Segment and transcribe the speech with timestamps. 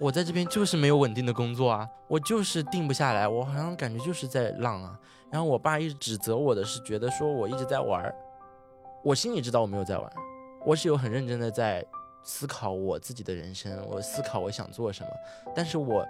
[0.00, 4.98] 我在这边就是没有稳定的工作啊，我就是定不下来，我好像感觉就是在浪啊。
[5.30, 8.14] 然后我爸一直指责我的是，觉得说我一直在玩儿，
[9.02, 10.10] 我心里知道我没有在玩，
[10.64, 11.84] 我是有很认真的在
[12.22, 15.10] 思考我自己的人生，我思考我想做什么，
[15.54, 16.06] 但是我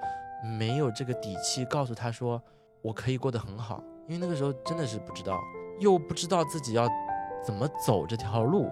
[0.59, 2.41] 没有这个底气告诉他说
[2.82, 5.41] 我可以过得很好，因为那个时候真的是不知道，
[5.80, 6.86] 又不知道自己要
[7.43, 8.70] 怎么走这条路。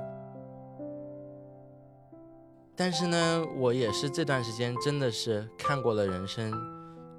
[2.77, 6.53] 但是呢，我也是这段时间真的是看过了人生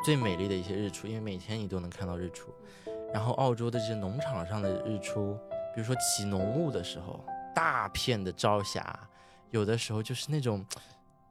[0.04, 2.54] 最美丽的一些日出，因为每天你都能看到日出。
[3.12, 5.34] 然后澳洲的这些农场上的日出，
[5.74, 7.26] 比如说起浓雾的时候，
[7.56, 9.00] 大片的朝霞，
[9.50, 10.64] 有的时候就是那种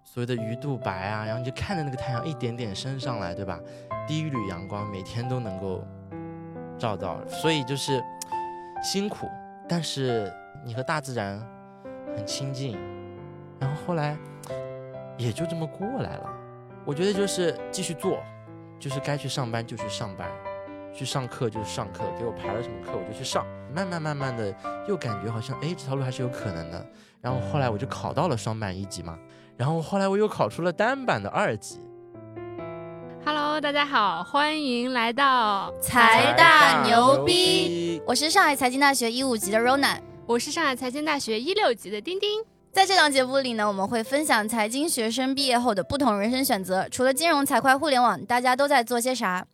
[0.03, 3.61] 所谓的鱼肚白啊，然后你就看着那个太阳一点点升上来，对吧？
[4.09, 5.87] 第一缕阳光每天都能够
[6.77, 8.03] 照到，所以就是
[8.83, 9.29] 辛苦，
[9.69, 10.33] 但是
[10.65, 11.39] 你和大自然
[12.17, 12.77] 很亲近。
[13.59, 14.17] 然后后来
[15.17, 16.31] 也就这么过来了，
[16.85, 18.19] 我觉得就是继续做，
[18.79, 20.29] 就是该去上班就去上班，
[20.95, 24.55] 去上课就是上课，给我排了什么课我就去上，慢慢慢慢的
[24.87, 26.87] 又感觉好像哎这条路还是有可能的。
[27.23, 29.19] 然后后来我就考到了双板一级嘛，
[29.57, 31.81] 然后后来我又考出了单板的二级。
[33.25, 37.33] Hello，大家好，欢迎来到财大牛逼！
[37.99, 38.03] 逼！
[38.07, 39.99] 我是上海财经大学一五级的 Rona。
[40.27, 42.45] 我是上海财经大学一六级的丁丁。
[42.77, 46.87] 在这档节目里呢，我们会分享财经学生毕业后的不同人生选择。
[46.91, 49.47] 除了金融、财会、互联网，大家都在做些啥？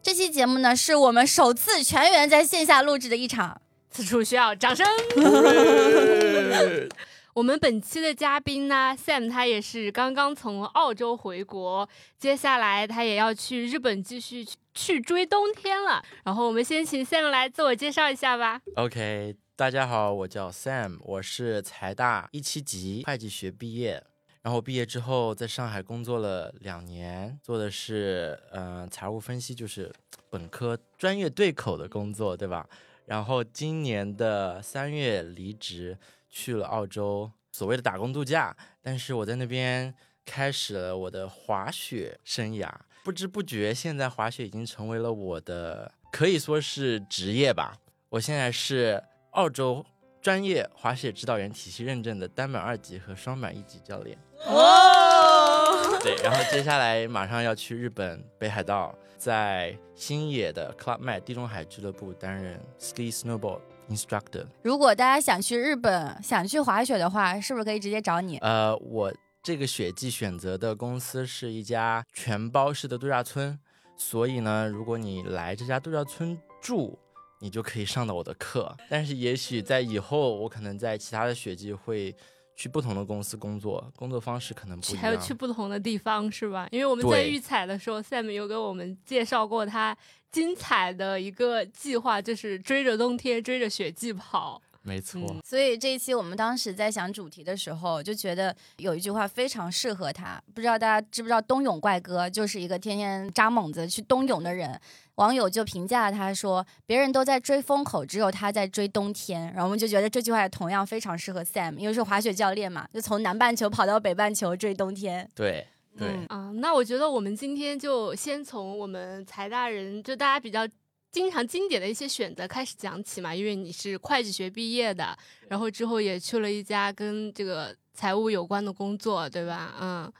[0.00, 3.60] 这期节目呢，是我们首次全员在线下录制的一场。
[3.90, 4.86] 此处需要掌声。
[7.34, 11.88] 我们本期的嘉宾呢，Sam 他也是刚刚从澳洲回国，
[12.20, 16.00] 接下来他也要去日本继续去去追冬天了。
[16.24, 18.60] 然后我们先请 Sam 来自我介绍一下吧。
[18.76, 24.02] OK，大家好，我叫 Sam，我是财大一七级会计学毕业。
[24.40, 29.92] 然后毕业之后在上海工作了两年，做的是呃财务分析，就是
[30.30, 32.66] 本科专业对口的工作，对吧？
[33.04, 35.98] 然后今年的三月离职，
[36.30, 38.56] 去了澳洲，所谓的打工度假。
[38.80, 42.72] 但是我在那边开始了我的滑雪生涯，
[43.04, 47.76] 不知不觉现在滑雪已经成为了我的可以说是职业吧。
[48.08, 49.84] 我现在是澳洲
[50.20, 54.18] 专业滑雪指导员体系认证的单板二级和双板一级教练。
[54.46, 64.46] 哦，对，然后接下来马上要去日本北海道，在新野的 Club Med 地中海俱乐部担任 ski snowboard instructor。
[64.62, 68.38] 如果大家想去日本，想去滑雪的话，是不是可以直接找你？
[68.38, 69.12] 呃，我
[69.42, 73.58] 这个雪季选择的公司是一家全包式的度假村，
[73.96, 76.98] 所以呢，如果你来这家度假村住，
[77.40, 78.74] 你就可以上到我的课。
[78.88, 82.14] 但是也许在以后，我可能在其他的雪季会
[82.54, 85.02] 去不同的公司工作，工作方式可能不一样。
[85.02, 86.68] 还有去不同的地方是吧？
[86.70, 89.96] 因为我们在预采的时候，Sam 有给我们介绍过他
[90.30, 94.60] 精彩的一个计划，就是追着冬天、追着雪季跑。
[94.82, 100.42] 没错，嗯所以这一期我们当时在想主题的时候，就觉得有一句话非常适合他。
[100.54, 104.80] 不知道大家知不知道冬泳怪哥就是一个天天扎猛子去冬泳的人。
[105.16, 115.28] 网友就评价他说：“别人都在追风口，只有他在追冬天。”然后我们就觉得这句话也同样非常适合 Sam，因为是滑雪教练嘛，就从南半球跑到北半球追冬天。
[115.34, 115.66] 对
[115.98, 116.08] 对。
[116.08, 120.66] 嗯啊、那我觉得我们今天就先从我们财大人，就大家比较
[121.12, 123.34] 经常经典的一些选择开始讲起嘛。
[123.34, 125.16] 因为你是会计学毕业的，
[125.48, 129.74] 然后之后也去了一家跟这个财务有关的工作，对吧？
[129.80, 130.12] 嗯，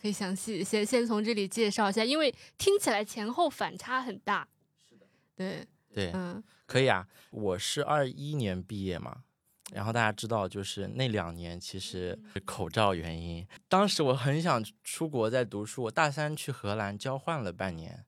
[0.00, 4.46] 可以详细先先从这里介绍一下，因为听起来前后反差很大。
[4.88, 7.06] 是的，对，对，嗯可以啊。
[7.30, 9.24] 我是二一年毕业嘛，
[9.72, 18.04] 然后大家知道，就是那两年其实是口罩原因，当时我很想出国在读书，我大三去荷兰交换了半年，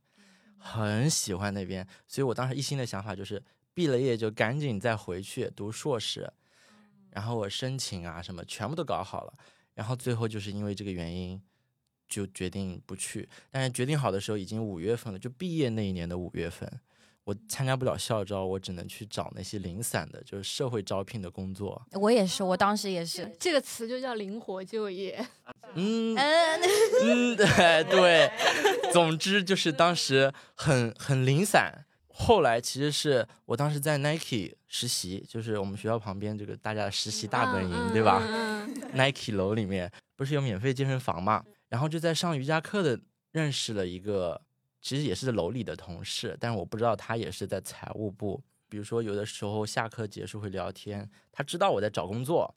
[0.56, 3.42] 很喜欢那边，所以我当时一心的想法就是
[3.74, 6.32] 毕了业就赶紧再回去读硕士，
[7.10, 9.34] 然后我申请啊什么全部都搞好了，
[9.74, 11.40] 然后最后就是因为这个原因。
[12.10, 16.68] 就决定不去，但是决定好的时候已经五月份了，就毕业那一年的五月份，
[17.24, 21.80] 我参加不了校招，我只能去找那些零散的，就是社会招聘的工作。
[21.92, 23.30] 我也是，我当时也是。
[23.38, 25.24] 这个词就叫灵活就业。
[25.74, 26.60] 嗯嗯，
[27.02, 28.30] 嗯，对对，
[28.92, 31.86] 总之就是当时很很零散。
[32.12, 38.20] 后来其实是我当时在 Nike 实习，就是我们学校旁边这个大家的实习大本营，嗯对吧
[38.92, 43.00] ？Nike 楼里面不是有免费健身房嘛，然后就在上瑜伽课的
[43.32, 44.42] 认识了一个，
[44.82, 48.42] 其实也是楼里的同事，但是我不知道他也是在财务部。
[48.68, 52.54] 比如说有的时候下课结束会聊天，他知道我在找工作。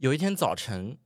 [0.00, 0.98] 有一天早晨，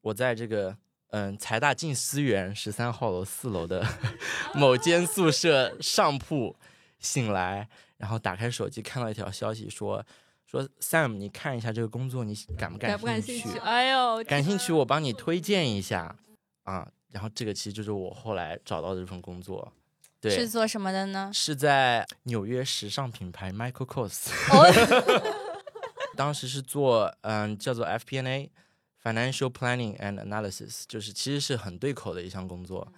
[0.00, 0.76] 我在这个
[1.08, 3.86] 嗯，财大静思园十三号楼四楼的
[4.54, 6.56] 某间宿舍上铺
[6.98, 10.04] 醒来，然后打开手机看到一条消息说
[10.44, 13.58] 说 Sam，你看一下这个工作，你感不感不感兴兴趣？
[13.58, 16.16] 哎呦，感兴趣，我帮你推荐一下
[16.64, 16.86] 啊。
[17.10, 19.72] 然后这个其实就是我后来找到的这份工作，
[20.20, 21.30] 对，是做什么的呢？
[21.32, 25.32] 是在纽约时尚品牌 Michael Kors，哦，
[26.16, 32.92] 当时是做嗯叫做 FPNA（Financial Planning and Analysis，就是其实是很对口的一项工作，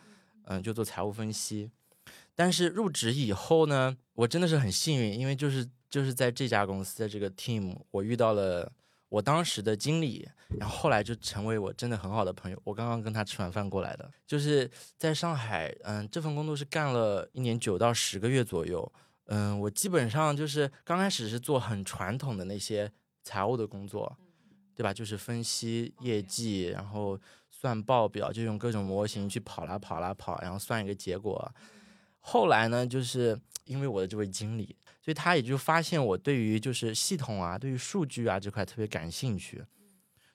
[0.45, 1.71] 嗯，就做财务分析。
[2.35, 8.73] 但是入职以后呢，我真的是很幸运，因为就是就是在这家公司在这个 team，我遇到了
[9.09, 12.61] 我当时的经理，然后后来就成为我真的很好的朋友。
[12.65, 18.93] 我刚刚跟他吃完饭过来的，就是在上海，嗯，这份工作是干了一年九到十个月左右。
[19.27, 22.91] 嗯，我基本上就是刚开始是做很传统的那些
[23.23, 24.17] 财务的工作，
[24.75, 24.93] 对吧？
[24.93, 27.19] 就是分析业绩，然后
[27.51, 31.53] 算报表，就用各种模型去跑啦跑啦跑，然后算一个结果。
[32.21, 34.77] 后来呢，就是因为我的这位经理，
[35.07, 39.65] 所以他也就发现我对于就是系统啊，对于数据啊这块特别感兴趣，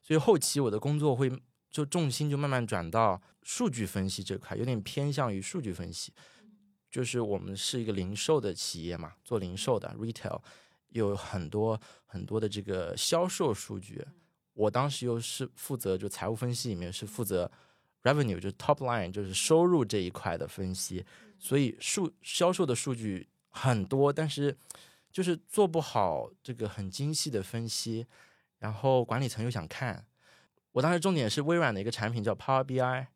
[0.01, 1.29] 所以后期我的工作会
[1.69, 6.13] 就重心就慢慢转到数据分析这块，有点偏向于数据分析。
[6.89, 10.39] 就是我们是一个零售的企业嘛，做零售的 retail，
[10.91, 14.01] 有很多很多的这个销售数据。
[14.53, 17.51] 我当时又是负责就财务分析里面是负责
[18.03, 21.03] revenue，就 top line，就是收入这一块的分析。
[21.37, 24.57] 所以数销售的数据很多，但是
[25.11, 28.07] 就是做不好这个很精细的分析，
[28.59, 30.05] 然后管理层又想看。
[30.71, 33.07] 我当时重点是微软的一个产品叫 Power BI，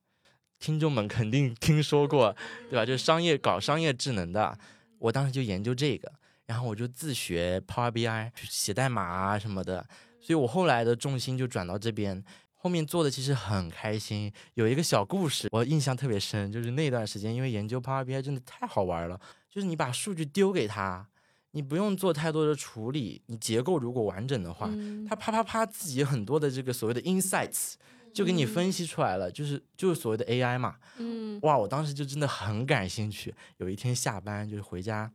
[0.59, 2.35] 听众们肯定听说过，
[2.69, 2.85] 对吧？
[2.85, 4.57] 就是商业搞商业智能的，
[4.99, 6.11] 我当时就研究这个，
[6.45, 9.87] 然后我就自学 Power BI，写代码啊什么的。
[10.19, 12.21] 所以我后来的重心就转到这边，
[12.55, 14.33] 后面做的其实很开心。
[14.55, 19.17] 有一个小故事，我印象特别深，就是那段时间因为研究 Power BI 真的太好玩了，
[19.55, 21.07] 就是你把数据丢给他，
[21.51, 27.75] 你不用做太多的处理，你结构如果完整的话，嗯它啪啪啪自己很多的这个所谓的 insights
[28.13, 30.75] 就给你分析出来了，就是就是所谓的 AI 嘛。
[30.97, 33.33] 嗯哇，我当时就真的很感兴趣。
[33.55, 35.09] 有一天下班就是回家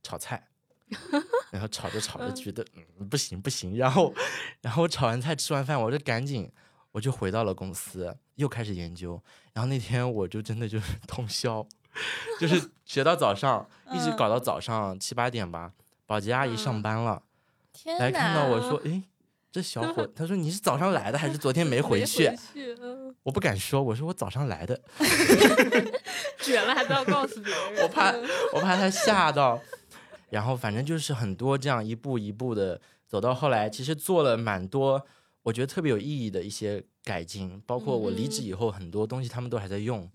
[0.00, 0.46] 炒菜，
[1.50, 2.64] 然后炒着炒着觉得
[2.98, 4.14] 嗯不行不行，然后
[4.60, 6.48] 然后我炒完菜吃完饭，我就赶紧
[6.92, 9.20] 我就回到了公司，又开始研究。
[9.52, 11.66] 然后那天我就真的就是 通宵，
[12.40, 15.72] 就是学到早上，一直搞到早上七八点吧。
[16.06, 17.22] 保洁阿姨上班了，
[17.72, 18.60] 天来看到我！
[18.60, 19.02] 说，诶，
[19.50, 22.30] 这小伙， 他说你是早上来的还是昨天没回没去？
[22.52, 24.78] 去，嗯，我不敢说，我说我早上来的，
[26.42, 29.58] 卷了还不要告诉别人，我怕嗯我怕他吓到。
[30.28, 35.02] 然后反正就是很多这样一步一步的走到后来，其实做了蛮多
[35.42, 40.10] 我觉得特别有意义的一些改进，包括我离职以后很多东西他们都还在用。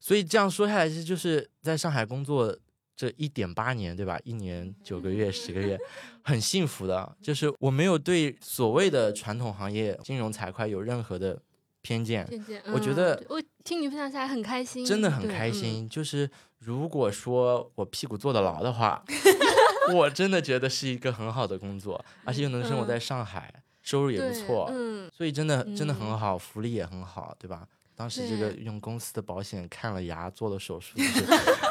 [0.00, 2.56] 所以这样说下来，其实就是在上海工作
[2.96, 4.18] 这一点八年，对吧？
[4.24, 5.78] 一年九个月、十个月，
[6.22, 7.14] 很幸福的。
[7.22, 11.40] 就是我没有对所谓的传统行业金融财会有任何的
[11.82, 15.88] 偏见，渐渐我觉嗯得我听你分享下来很开心，真的很开心。
[15.88, 19.02] 就是如果说我屁股坐得牢的话，
[19.94, 23.52] 我真的觉得是一个很好的工作，而且又能生活在上海，
[23.82, 27.66] 收入也不错，嗯，所以真的真的很嗯好，福利也很好，对吧？
[28.00, 30.96] 当时这个用公司的保险看了牙，做了手术，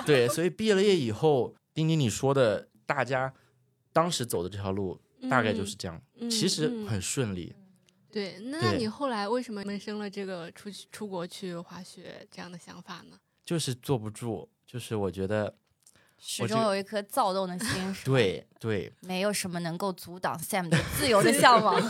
[0.05, 3.33] 对，所以毕业了业以后，丁丁你说的，大家
[3.91, 7.55] 当时走的这条路大概就是这样，嗯其实嗯很顺利。
[8.11, 8.37] 对。
[8.43, 13.17] 那你后来为什么萌生了这个出去出国去滑雪这样的想法呢？
[13.43, 15.55] 就是坐不住，就是我觉得
[16.19, 21.81] 始终有一颗躁动的心，对对，没有什么能够阻挡 Sam 的自 由的向往。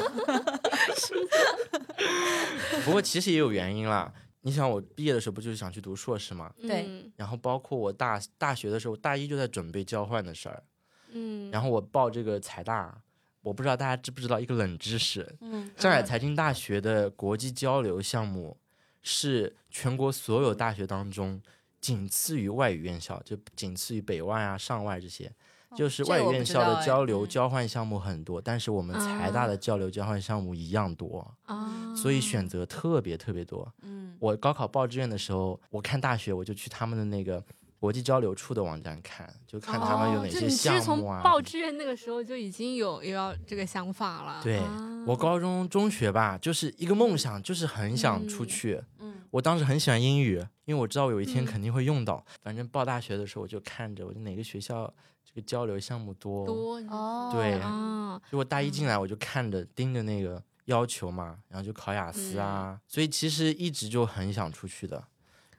[2.85, 4.13] 不过其实也有原因啦。
[4.41, 6.53] 你想，我毕业的时候不就是想去读硕士吗？
[6.61, 10.63] 对嗯然后包括我大大学的时候，大一就在准备交换的事儿。
[11.11, 13.01] 嗯，然后我报这个财大，
[13.41, 18.57] 我不知道大家知不知道一个冷知识：嗯，上海财经大学的国际交流项目
[19.01, 21.41] 是全国所有大学当中
[21.81, 25.31] 仅次于外语院校，就仅次于北外啊、上外这些。
[25.75, 33.71] 就是外院校的交流嗯交换项目很多，但是我们财大啊的交流交换项目一样多，啊，所以选择特别特别多。
[33.81, 37.43] 嗯，我高考报志愿的时候，我看大学我就去他们的那个
[37.79, 41.21] 国际交流处的网站看，就看他们有哦哪些项目啊。
[41.23, 44.41] 报志愿那个时候就已经有有要这个想法了。
[44.43, 48.81] 对啊我高中、中学吧，就是一个梦想，就是很想出嗯去。
[48.99, 52.25] 嗯我当时很喜欢英语，因为我知道我有一天嗯肯定会用到。
[52.41, 54.91] 反正报大学的时候，我就看着我就哪个学校
[55.29, 56.43] 这个交流项目多。
[56.47, 65.03] 多哦，对啊，就我大一进来，我就看着盯着那个要求嘛，然后就考雅思啊，所以其实一直就很想出去的。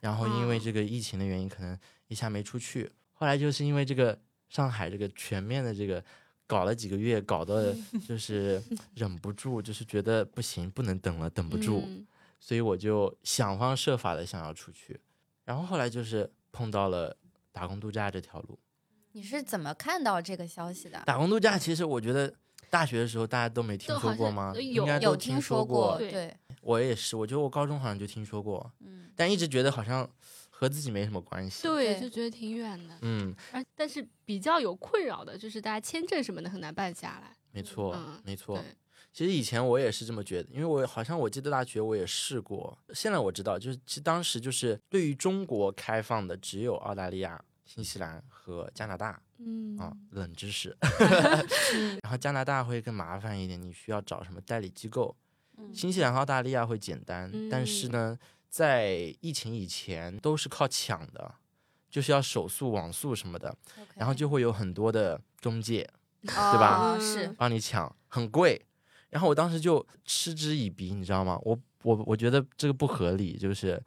[0.01, 2.91] 然后因为哦这个疫情的原因，可能一下没出去。
[3.13, 6.03] 后来就是因为这个上海这个全面的这个
[6.47, 7.77] 搞了几个月，搞得
[8.09, 8.61] 就是
[8.95, 12.07] 忍不住，就是觉得不行，不能等了，等不住，嗯
[12.41, 14.99] 所以我就想方设法的想要出去。
[15.45, 17.15] 然后后来就是碰到了
[17.53, 18.59] 打工度假这条路。
[19.13, 21.03] 你是怎么看到这个消息的？
[21.05, 22.33] 打工度假其实我觉得
[22.69, 24.53] 大学的时候大家都没听说过吗？
[24.55, 25.99] 有应该有都听说过。
[25.99, 30.09] 对对，我也是，我觉得我高中好像就听说过，嗯，但一直觉得好像
[30.49, 31.63] 和自己没什么关系。
[31.63, 32.95] 对，就觉得挺远的。
[33.03, 37.37] 嗯，而但是比较有困扰的就是大家签证什么的很难办下来。
[37.51, 38.63] 没错，嗯没错。
[39.13, 42.79] 其实以前我也是这么觉得，因为我好像我记得大学我也试过。
[42.95, 50.77] 现在我知道，就是其实当时就是对于中国开放的只有澳大利亚、新西兰和加拿大嗯啊，冷知识。
[51.75, 55.15] 嗯然后加拿大会更麻烦一点，你需要找什么代理机构。
[55.57, 61.33] 嗯新西兰和澳大利亚会简单，但是嗯呢，在疫情以前都是靠抢的，
[61.89, 63.57] 就是要手速、网速什么的，
[63.95, 65.89] 然后就会有很多的中介
[66.23, 68.61] 对吧嗯是，帮你抢，很贵。
[69.11, 71.39] 然后我当时就嗤之以鼻，你知道吗？
[71.43, 73.81] 我我我觉得这个不合理，就是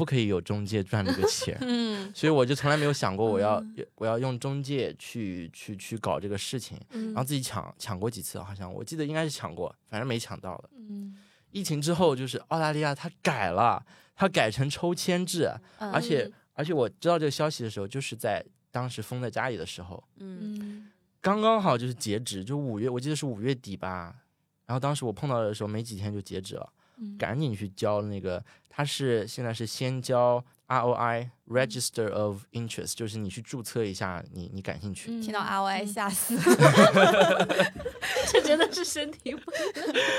[0.00, 1.56] 不可以有中介赚这个钱。
[1.60, 2.10] 嗯。
[2.14, 3.62] 所以我就从来没有想过我要、
[3.96, 7.08] 我要用中介去去去搞这个事情，嗯。
[7.08, 10.70] 然后自己抢抢过几次，好像我记得应该是抢过，反正没抢到了。
[10.76, 11.14] 嗯。
[11.50, 13.84] 疫情之后，就是澳大利亚它改了，
[14.16, 20.90] 它改成抽签制，嗯而且而且我知道这个消息的时候，就是在当时封在家里的时候，嗯嗯。
[21.20, 24.16] 刚刚好就是截止，就五月，我记得是五月底吧。
[24.64, 26.79] 然后当时我碰到的时候，没几天就截止了，嗯
[27.18, 35.20] 赶紧去交那个，它是现在是先交 ROI Register of Interest，就是你去注册一下你你感兴趣。
[35.20, 36.36] 听到 R O I 吓死，
[38.30, 39.50] 这真的是身体不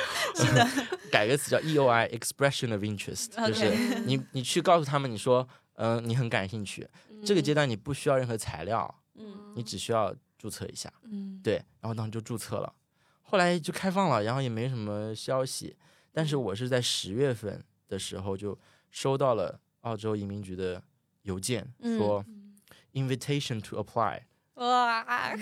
[1.11, 6.87] 改个词叫 EOI Expression of Interest，就是你你去告诉他们，你说嗯、你很感兴趣，
[7.25, 9.53] 这个阶段你不需要任何材料，嗯。
[9.55, 11.39] 你只需要注册一下，嗯。
[11.43, 12.71] 对，然后当时就注册了，
[13.21, 15.75] 后来就开放了，然后也没什么消息，
[16.11, 18.57] 但是我是在十月份的时候就
[18.89, 20.81] 收到了澳洲移民局的
[21.23, 22.25] 邮件，嗯说
[22.93, 24.19] invitation to apply，
[24.55, 25.33] 哇，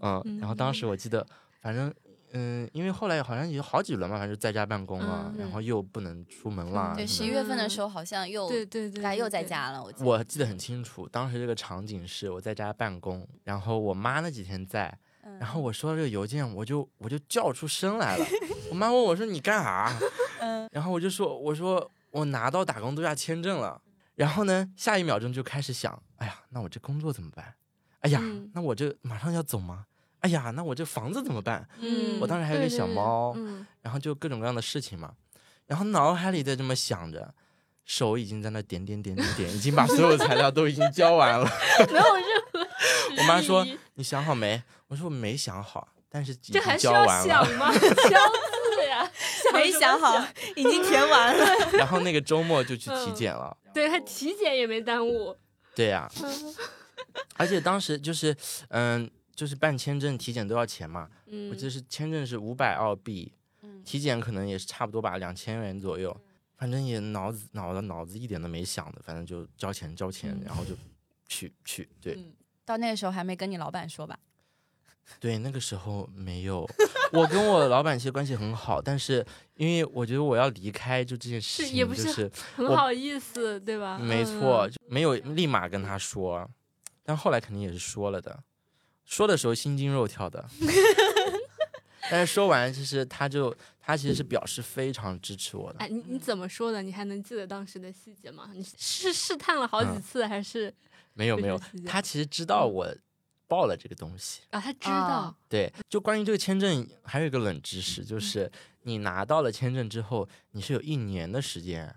[0.00, 1.26] 嗯，然后当时我记得，
[1.60, 1.92] 反正。
[2.36, 6.92] 嗯，因为后来好像有好几轮嘛，反正在家办公了，嗯然后又不能出门啦。
[6.96, 9.44] 对，十一月份的时候好像又对对对，该又在。
[9.44, 10.04] 家了，我记得。
[10.04, 14.92] 我记得很清楚，当时这个场景是我在家办公，然后我妈那几天在，
[15.22, 18.26] 嗯然后我收到这个邮件，我就我就叫出声来了。
[18.74, 19.92] 我妈问我说：“你干啥？”
[20.42, 23.80] 嗯然后我就说：“我说我拿到打工度假签证了。”
[24.16, 27.54] 然后呢，下一秒钟就开始想：“哎呀，那我这工作怎么办？
[28.00, 29.86] 哎呀，嗯那我这马上要走吗？
[30.20, 31.66] 哎呀，那我这房子怎么办？
[31.78, 35.12] 嗯，我当时还有个对对小猫嗯然后就各种各样的事情嘛。
[35.66, 37.32] 然后脑海里在这么想着，
[37.84, 41.48] 手已经在那点点点点点，已经把所有材料都已经交完了。
[41.86, 42.66] 没有任何
[43.18, 43.64] 我妈说
[43.94, 44.60] 你想好没？
[44.88, 47.26] 我说我没想好，但是已经这还需要交完了。
[47.26, 47.72] 想吗？
[47.72, 48.32] 敲
[48.84, 49.10] 字呀，
[49.54, 50.22] 没想好，
[50.54, 51.46] 已经填完了。
[51.78, 53.56] 然后那个周末就去体嗯检了。
[53.72, 55.36] 对他体检也没耽误。
[55.74, 56.08] 对呀、
[57.36, 58.34] 而且当时就是
[58.68, 61.08] 嗯，就是办签证、体检都要钱嘛。
[61.26, 66.16] 嗯，我记得是签证是五百澳币，嗯体检可能也是差不多吧，两千元左右。
[66.56, 70.74] 反正也脑子脑子脑子一点都没想的，反正就交钱交钱，嗯然后就
[71.26, 71.88] 去去。
[72.00, 72.32] 对嗯
[72.64, 74.16] 到那个时候还没跟你老板说吧？
[75.20, 76.68] 对，那个时候没有。
[77.12, 83.98] 我跟我老板其实关系很好，但是因为我觉得我要离开，就这件事情，是也不就是很好意思，对吧？
[83.98, 86.48] 没错，就没有立马跟他说，
[87.04, 88.42] 但后来肯定也是说了的。
[89.04, 90.48] 说的时候心惊肉跳的，
[92.10, 95.78] 但是说完，其实他就他其实是表示非常支持我的。
[95.78, 96.82] 哎，你你怎么说的？
[96.82, 98.50] 你还能记得当时的细节吗？
[98.54, 100.74] 你是试探了好几嗯次，还是
[101.12, 102.88] 没有没有他其实知道我
[103.54, 104.42] 报了这个东西。
[104.50, 104.60] 啊？
[104.60, 108.50] 他知道啊，对，就关于这个签证，还有一个冷知识，就是
[108.82, 111.94] 你拿到了签证之后，你是有一年的时间，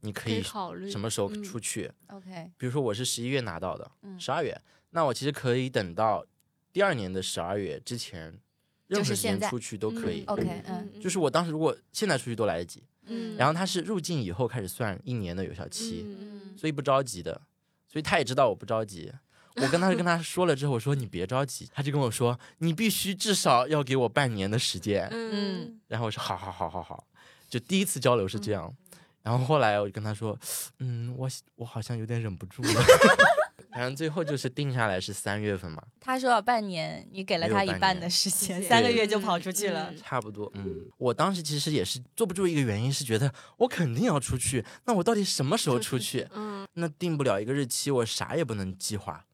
[0.00, 1.92] 你可可以以考虑什么时候嗯出去。
[2.08, 4.58] OK，比如说我是十一月拿到的，嗯十二月，
[4.90, 6.24] 那我其实可以等到
[6.72, 8.38] 第二年的十二月之前，
[8.86, 10.24] 任何时间出去都可以。
[10.24, 17.40] OK，嗯就是我当时如果现在出去都来得及，嗯然后他是入境以后开始算一年的有效期，嗯所以不着急的，
[17.86, 19.12] 所以他也知道我不着急。
[19.56, 25.08] 我跟他跟他说了之后，我说你别着急，他就跟我说你必须至少要给我半年的时间。
[25.10, 27.04] 嗯然后我说好好好好好，
[27.48, 28.74] 就第一次交流是这样。
[29.22, 30.38] 然后后来我就跟他说，
[30.78, 32.70] 嗯，我我好像有点忍不住了。
[33.72, 39.92] 反正最后就是定下来是三月份嘛，他说要半年，你给了他一半的时间，三个月就跑出去了。
[39.96, 40.50] 差不多。
[40.54, 46.26] 嗯，我当时其实也是坐不住一个原因，是觉得我肯定要出去，那我到底什么时候出去？
[46.32, 49.26] 嗯，那定不了一个日期，我啥也不能计划，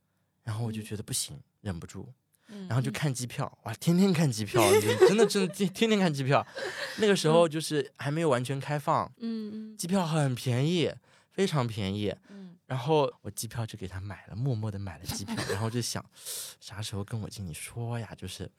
[0.45, 2.13] 然后我就觉得不行，忍不住。
[2.69, 4.61] 然后就看机票，哇，天天看机票，
[5.09, 6.47] 真的真的天天天看机票。
[6.99, 10.93] 那个时候就是还没有完全开放，嗯机票很便宜，
[11.31, 12.15] 非常便宜。
[12.29, 16.05] 嗯，然后我机票就给他买了，默默的买了机票，然后就想
[16.61, 18.15] 啥时候跟我经理说呀？
[18.19, 18.51] 就是，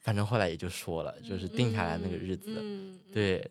[0.00, 3.50] 反正后来也就说了，就是定下来那个日子，嗯，对。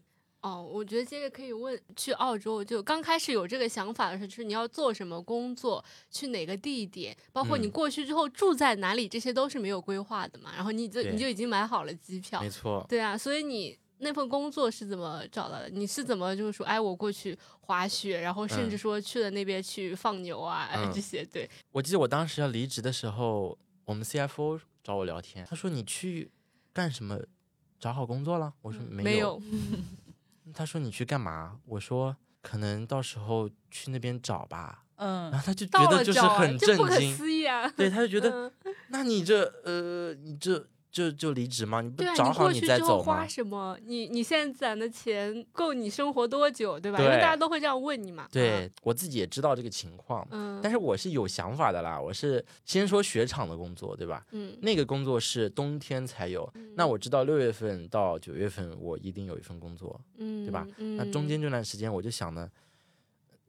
[0.67, 10.51] 哦，我觉得接着可以问，去澳洲就刚开始有这个想法的时候，就是你要做什么工作，去哪个地点，包括你过去之后住在哪里，这些都是没有规划的嘛。
[10.55, 12.85] 然后你就你就已经买好了机票，没错。
[12.89, 15.69] 对啊，所以你那份工作是怎么找到的？
[15.69, 21.25] 你是怎么就是说，哎，我过去滑雪，然后甚至说去了那边去放牛啊，哎，这些。
[21.25, 26.31] 对，我记得我当时要离职的时候，我们 CFO 找我聊天，他说你去
[26.73, 27.19] 干什么？
[27.79, 28.51] 找好工作了？
[28.63, 29.39] 我说没有。
[30.57, 31.59] 他说你去干嘛？
[31.65, 34.85] 我说可能到时候去那边找吧。
[34.95, 37.15] 嗯，然后他就觉得就是很震惊。
[37.75, 38.51] 对，他就觉得，
[38.87, 40.67] 那你这呃，你这。
[40.97, 41.79] 就就离职吗？
[41.79, 43.03] 你不找好你再走吗？
[43.03, 43.77] 花什么？
[43.85, 46.97] 你你现在攒的钱够你生活多久，对吧？
[46.97, 48.27] 因为大家都会这样问你嘛。
[48.31, 52.01] 对我自己也知道这个情况，嗯，但是我是有想法的啦。
[52.01, 54.25] 我是先说雪场的工作，对吧？
[54.31, 56.51] 嗯，那个工作是冬天才有。
[56.73, 60.67] 那我知道六月份到九月份我一定有一份工作，嗯，对吧？
[60.77, 62.49] 那中间这段时间我就想呢，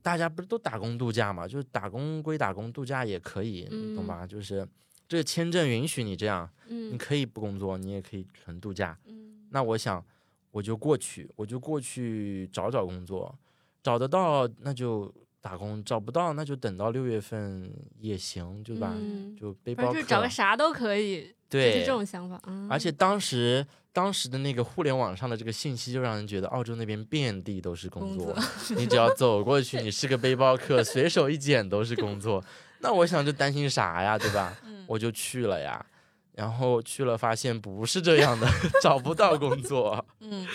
[0.03, 1.49] 大家不是都打工度假嘛？
[1.49, 3.65] 就是打工归打工，度假也可以，
[3.97, 4.27] 懂吧？
[4.27, 4.69] 就是。
[5.09, 10.05] 这个签证允许你这样，嗯，你可以不工作，你也可以纯度假，嗯，那我想
[10.51, 13.35] 我就过去，我就过去找找工作，
[13.83, 18.95] 找得到那就打工，找不到那就等到六月份也行，对吧？
[19.41, 22.39] 就背包客，找个啥都可以，对，是这种想法。
[22.69, 28.37] 而且当时当时的那个互联网上的这个信息，就让人觉得澳洲那边遍地都是工作，
[28.77, 32.45] 你只要走过去， 你是个背包客，随手一捡都是工作。
[32.81, 34.57] 那我想就担心啥呀，对吧？
[34.87, 35.85] 我就去了呀，
[36.33, 38.49] 然后去了发现不是这样的，
[38.83, 40.05] 找不到工作。
[40.21, 40.47] 嗯，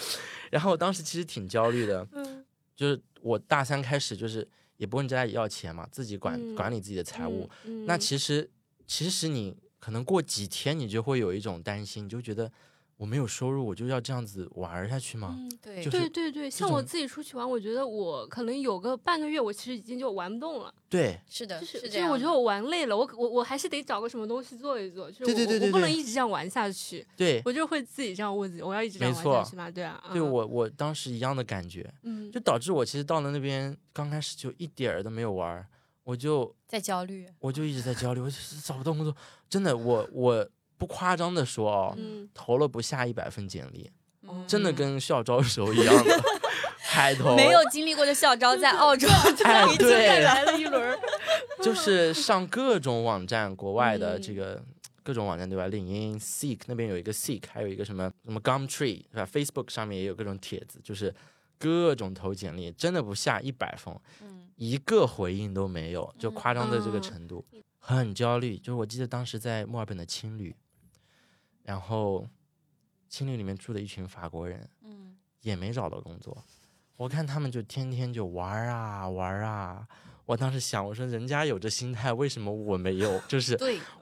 [0.50, 2.44] 然后我当时其实挺焦虑的，嗯，
[2.76, 7.50] 就是我大三开始就是也不问家里要钱嘛，自己管管理自己的财务。
[7.86, 8.50] 那其实
[8.88, 12.52] 其实你可能过几天你就会有一种担心，你就觉得。
[12.98, 15.38] 我没有收入，我就要这样子玩下去吗？
[15.62, 20.74] 对，对对对，像我自己出去玩，我觉得我可能有个半个月，我其实已经就玩不动了。
[20.88, 27.06] 对，是的，就是就是我觉得我玩累了，我我我还是得找个什么东西做一做，就是对对对对，我不能一直这样玩下去。
[27.18, 29.70] 对，我就会自己这样问自己，我要一直这样玩下去吗？
[29.72, 35.68] 对啊，对我我当时一样的感觉，嗯，就导致我其实到了那边刚开始就一点儿都没有玩，
[36.04, 39.16] 我就在焦虑，我就一直在焦虑，我就是找不到工作，
[39.50, 40.48] 真的，我我。
[40.84, 41.98] 不夸张的说哦，
[42.34, 43.90] 投了不下一百份简历，
[44.46, 46.22] 真的跟校招时候一样的
[46.84, 47.38] 海投。
[47.38, 51.00] 没有经历过的校招在 澳洲已经来了一轮，
[51.64, 54.62] 就是上各种网站，国外的这个
[55.04, 55.68] 各种网站对吧？
[55.68, 61.16] 领英、Seek 那边有一个 Seek，还有一个什么什么 Gumtree 是吧？Facebook 上面也有各种帖子，就是
[61.58, 63.98] 各种投简历，真的不下一百封，
[64.58, 67.46] 一个回应都没有，就夸张的这个程度，
[67.80, 68.58] 很焦虑。
[68.58, 70.54] 就是我记得当时在墨尔本的青旅。
[71.64, 72.28] 然后，
[73.10, 76.44] 青旅里面住的一群法国人，嗯，也没找到工作。
[76.98, 79.88] 我看他们就天天就玩啊玩啊。
[80.26, 83.20] 我当时想，我说人家有这心态，为什么我没有？
[83.28, 83.58] 就是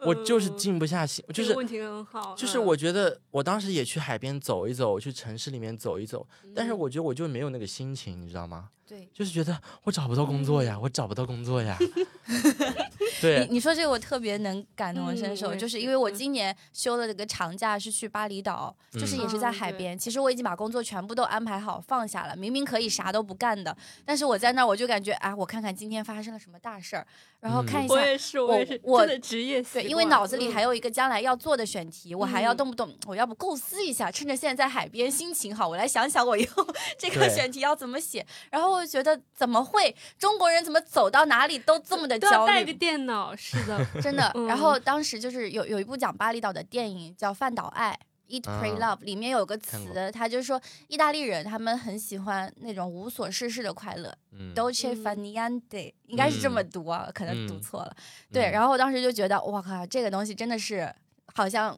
[0.05, 2.35] 我就是静不下心，就是问题很好。
[2.35, 8.69] 就是我觉得我当时也去海边走一走，去城市里面走一走，但是我觉得我就没有那个心情，你知道吗？
[8.87, 11.75] 对，就是觉得我找不到工作呀，我找不到工作呀。
[13.19, 19.97] 对，你你说这个我特别能感同身受，就是因为我今年休了这个长假是去巴厘岛，就是也是在海边。
[19.97, 27.05] 其实我已经把工作全部都安排好放下了，明明可以啥都不干的，但是我在那儿我就感觉啊，我看看今天发生了什么大事儿，
[27.39, 36.65] 然后看一下我也是我也是我的职业对，因为脑子里还有一个将来要做的选题，我还要动不动我要不构思一下，趁着现在在海边心情好，我来想想我以后
[36.97, 38.25] 这个选题要怎么写。
[38.49, 42.53] 然后我觉得怎么会中国人怎么走到哪里都这么的焦虑？
[42.53, 43.35] 带个电脑。
[43.35, 44.31] 是的， 真的。
[44.47, 47.97] 然后当时就是有有一部讲巴厘岛的电影叫《饭岛爱》
[48.33, 54.15] ，Eat Pray Love，里面有个词，他就说意大利人他们很喜欢那种无所事事的快乐
[54.55, 57.95] ，Dolce f a n i a n t e 应该是这么读啊，可能读错了。
[58.31, 60.93] 对，然后我当时就觉得，哇靠，这个东西真的是
[61.33, 61.77] 好像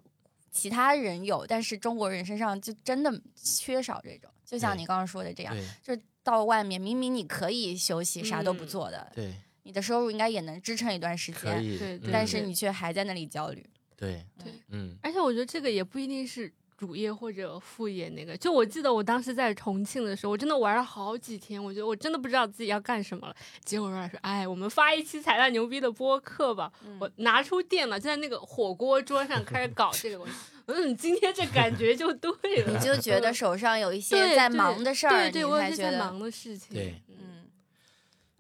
[0.51, 4.29] 其他人有，但是中国人身上就真的缺少这种。
[4.45, 9.11] 就像你刚刚说的这样，就到外面明明你可以休息，啥都不做的。
[9.15, 9.33] 对。
[9.63, 13.65] 你的收入应该也能支撑一段时间，以，对对但是你却还在那里焦虑。
[13.95, 18.35] 对，对嗯，而且我觉得这个也不一定是主业或者副业那个。
[18.35, 23.35] 就我记得我当时在重庆的时候，我真的玩了好几天，我觉得我真的不知道自己要干什么了。
[23.63, 26.69] 结果老师说：“哎，我们发一期彩蛋牛逼的播客吧。
[26.85, 30.33] 嗯我拿出电脑，就在那个火锅桌上开始搞这个东西。
[30.65, 32.31] 嗯，今天这感觉就对
[32.63, 36.73] 了，你就觉得手上有一些对在忙的事儿，对对，你我有才觉得些在忙的事情。
[36.73, 36.95] 对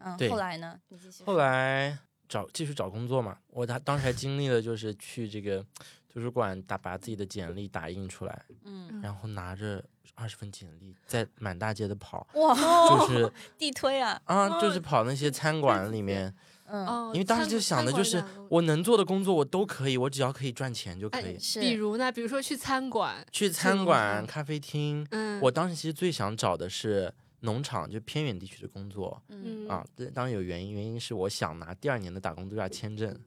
[0.03, 0.77] 嗯，后来呢？
[0.89, 1.23] 你继续。
[1.23, 5.65] 后来找继续找工作嘛，我当当时还经历了就是去这个
[6.11, 9.83] 图书馆打把自己的简历打印出来，嗯，然后拿着
[10.15, 12.55] 二十份简历在满大街的跑，哇，
[12.89, 16.33] 就 是地推啊，啊，就是跑那些餐馆里面，
[16.65, 21.37] 嗯，哦，因为当时就想的就是我能做的工作我都可以，我只要可以赚钱就可以。
[21.39, 27.11] 是比如呢，比如说去餐馆，去餐馆、嗯咖啡厅，嗯，我当时其实最想找的是
[27.43, 29.85] 农场，就偏远地区的工作嗯嗯啊。
[29.95, 33.17] 这当然有原因，原因是我想拿第二年的打工度假签证。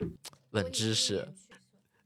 [0.50, 1.29] 冷知识，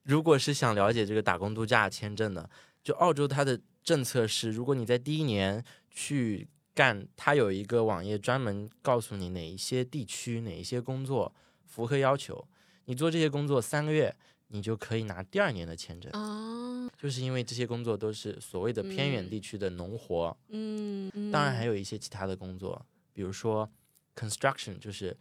[0.03, 2.51] 如果是想了解这个打工度假签证的，
[2.83, 11.33] 就澳洲它的政策是，如果你在第一年去干，它有一个网页专门告诉你哪一些地区、哪一些工作
[11.64, 12.44] 符合要求，
[12.87, 14.16] 你做这些工作三个月，
[14.50, 16.12] 你就可以拿第二年的签证。
[16.12, 21.64] 啊，就是因为这些工作都是所谓的偏远嗯地区的农活，嗯，当然还。
[21.64, 23.70] 有有一些其他的工作，比如说
[24.16, 25.16] construction，就是，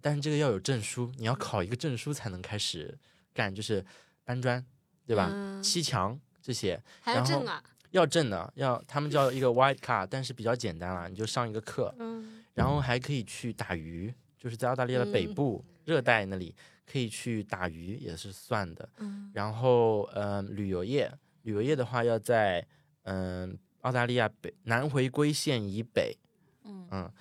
[0.00, 2.98] 但是这个要有证书，你要考一个证书才能开始
[3.34, 3.84] 干，就是
[4.24, 4.64] 搬砖，
[5.06, 5.28] 对吧？
[5.30, 5.62] 嗯？
[5.62, 6.82] 砌墙这些。
[7.02, 12.42] 还要然后证啊，要证的，要他们叫一个 white card，但是比较简单啦，你就上一个课，嗯。
[12.54, 16.54] 然后还可以去打鱼，就是在澳大利亚的北嗯部、热带那里
[16.90, 18.88] 可以去打鱼，也是算的。
[18.98, 19.30] 嗯。
[19.34, 22.66] 然后，嗯、旅游业，旅游业的话要在
[23.04, 26.16] 嗯、澳大利亚北南回归线以北，
[26.64, 26.88] 嗯。
[26.90, 27.12] 嗯，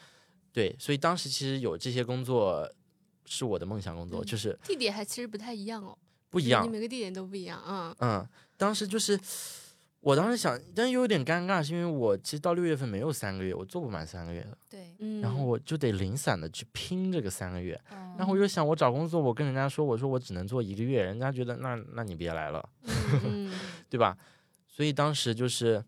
[0.51, 2.69] 对，所以当时其实有这些工作
[3.25, 5.97] 是我的梦想工作，嗯就是地点还其实不太一样哦，
[6.29, 7.95] 不一样你，每个地点都不一样，嗯。
[7.99, 8.27] 嗯，
[8.57, 9.19] 当时就是
[10.01, 22.67] 我当时想，但又有点尴尬，是因为我其实到六月份没有三个月，我做不满三个月的，对，嗯，然后我就得零散的去拼这个三个月，嗯然后我就想，我找工作，我跟人家说，我说我只能做一个月，人家觉得那那你别来了。
[23.25, 23.51] 嗯
[23.89, 24.17] 对吧？
[24.67, 25.83] 所以当时就是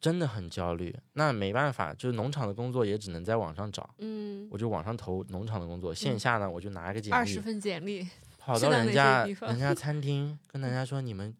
[0.00, 0.96] 真的很焦虑。
[1.12, 5.94] 那没办法，就是农场的工作也只能在网上找，嗯，我就网上投农场的工作。
[5.94, 8.08] 线下呢，我就拿一个简二十历，份简历，
[8.38, 11.32] 跑到人家人家 餐厅，跟人家说你们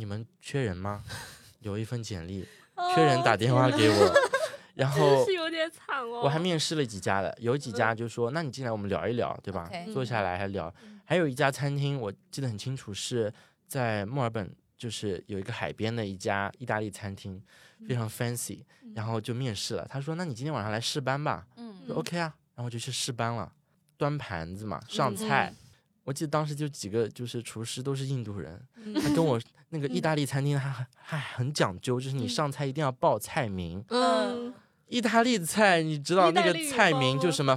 [0.00, 1.04] 你们缺人吗？
[1.60, 2.42] 有一份简历，
[2.96, 4.14] 缺人打电话给我。
[4.74, 6.22] 然 后是有点惨哦。
[6.24, 10.74] 我还面试了几家的，有几家就说，那你进来我们聊一聊，对吧坐下来还聊。
[11.04, 13.30] 还有一家餐厅，我记得很清楚，是
[13.66, 17.42] 在墨尔本，就是有一个海边的一家意大利餐厅，
[17.86, 18.64] 非常 fancy。
[18.94, 21.46] 然后就面试了，他说，那你今天晚上来试班吧。
[21.56, 23.52] 嗯说 OK 啊，然后就去试班了，
[23.98, 25.52] 端盘子嘛，上菜。
[26.04, 33.84] 我记得当时就几个就是厨师都是印度人，嗯他跟我 那个意大利餐厅还还还很讲究，就是你嗯上菜一定要报菜名。
[33.88, 34.52] 嗯
[34.88, 37.56] 意大利菜，你知道那个菜名吗就什么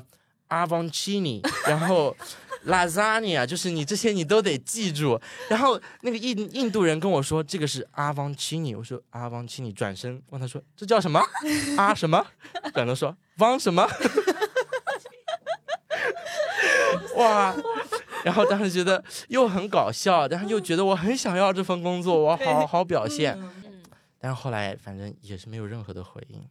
[0.49, 2.15] 阿方奇尼，然后
[2.67, 5.19] lasagna，就是你这些你都得记住。
[5.49, 11.19] 然后那个印印度人跟我说这个是阿方奇尼，我说阿方奇尼，转身问他说这叫什么？
[11.75, 12.23] 啊什么？
[12.75, 13.89] 转头说方什么？
[17.17, 17.55] 哇！
[18.23, 23.37] 然后当时觉得又很搞笑，但是又觉得我很想要这份工作，我要好好表现。
[23.41, 23.49] 嗯
[24.25, 26.41] 但是后来反正也是没有任何的回应。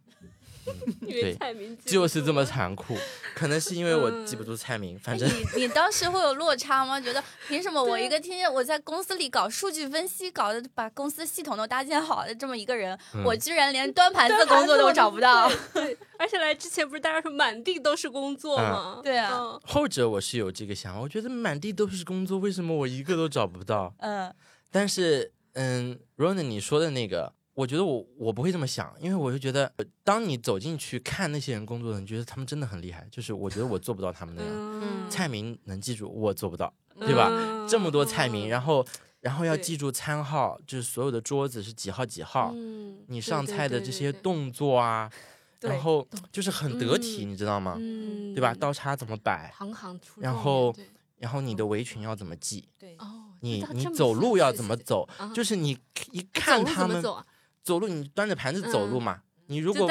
[0.67, 0.75] 嗯，
[1.09, 2.97] 因为对，菜名就是这么残酷，
[3.35, 7.01] 可能是因为我记不住菜名，反正你你当时会有落差吗？
[7.01, 15.51] 觉得 凭什么我一个天天我在公司里搞数据分析，搞的把公司系统都搭建好的这么一个人，嗯我居然连端盘子的工作都找不到。
[15.75, 19.01] 对，而且来之前不是大家说满地都是工作吗？
[19.03, 23.95] 对啊嗯后者我是有这个想法，我觉得满地都是工作，为什么我一个都找不到？
[23.99, 24.33] 嗯
[24.71, 29.71] 但是，嗯，Ronan 你说的那个，我觉得我我不会这么想，因为我就觉得，
[30.03, 37.31] 当你走进去看那些人工作的，你觉得他们真的很厉害，就是我觉得我做不到他们那样，嗯菜名能记住，我做不到，对吧？
[37.69, 38.85] 这么多菜名，然后
[39.21, 45.13] 然后要记住餐号，就是所有的桌子是几号几号，嗯你上菜的这些，对对对对动作啊，
[45.61, 47.77] 对然后就是很得体，嗯你知道吗？
[47.79, 48.55] 嗯，对吧？
[48.55, 50.75] 刀叉怎么摆，行行出然后
[51.19, 55.79] 然后你的围裙要怎么系，对，哦，你你走路要怎么走，啊就是你
[56.11, 57.27] 一看他们怎么走啊？
[57.63, 59.21] 走路，你端着盘子走路嗯嘛。
[59.49, 59.91] 你如果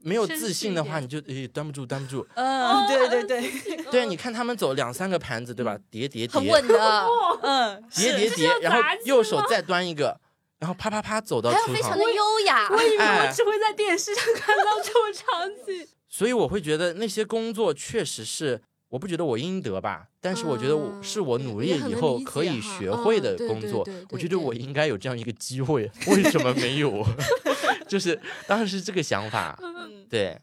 [0.00, 2.26] 没有自信的话，你就诶端不住，端不住。
[2.34, 5.78] 嗯，对对对，对啊，你看他们走两三个盘子，对吧？
[5.90, 7.06] 叠叠叠，很稳的，
[7.42, 10.20] 嗯，叠叠叠，然后右手再端一个，
[10.58, 12.04] 然后啪啪啪走到厨房非常的。
[12.12, 12.68] 优雅。
[12.70, 15.86] 我以为哎我只会在电视上看到这种场景。
[16.10, 27.04] 所以我会觉得那些工作确实是我不觉得我应得吧，但是我觉得我嗯是我努力以后可以学会的工作我觉得我应该有这样一个机会，为什么没有？
[27.86, 30.38] 就是当时是这个想法，嗯对，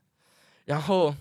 [0.66, 1.16] 然后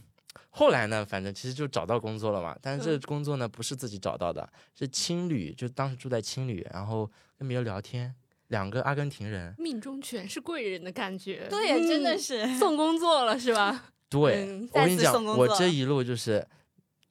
[0.51, 8.15] 后来呢，反正其实就找到工作了嘛，但是这工作呢不是自己找到的，是青旅，就当时住在青旅，然后跟别人聊天，
[8.49, 11.47] 两个阿根廷人，命中全是贵人的感觉。
[11.51, 13.87] 对呀，真的嗯是送工作了是吧？
[14.09, 16.47] 对、嗯我跟你讲我这一路就是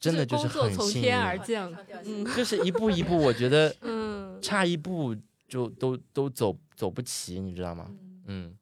[0.03, 1.73] 真的就是很幸从天而运，降。
[2.03, 5.15] 嗯就是一步一步，我觉得 嗯，差一步
[5.47, 7.89] 就都都走走不齐，你知道吗？
[8.25, 8.53] 嗯，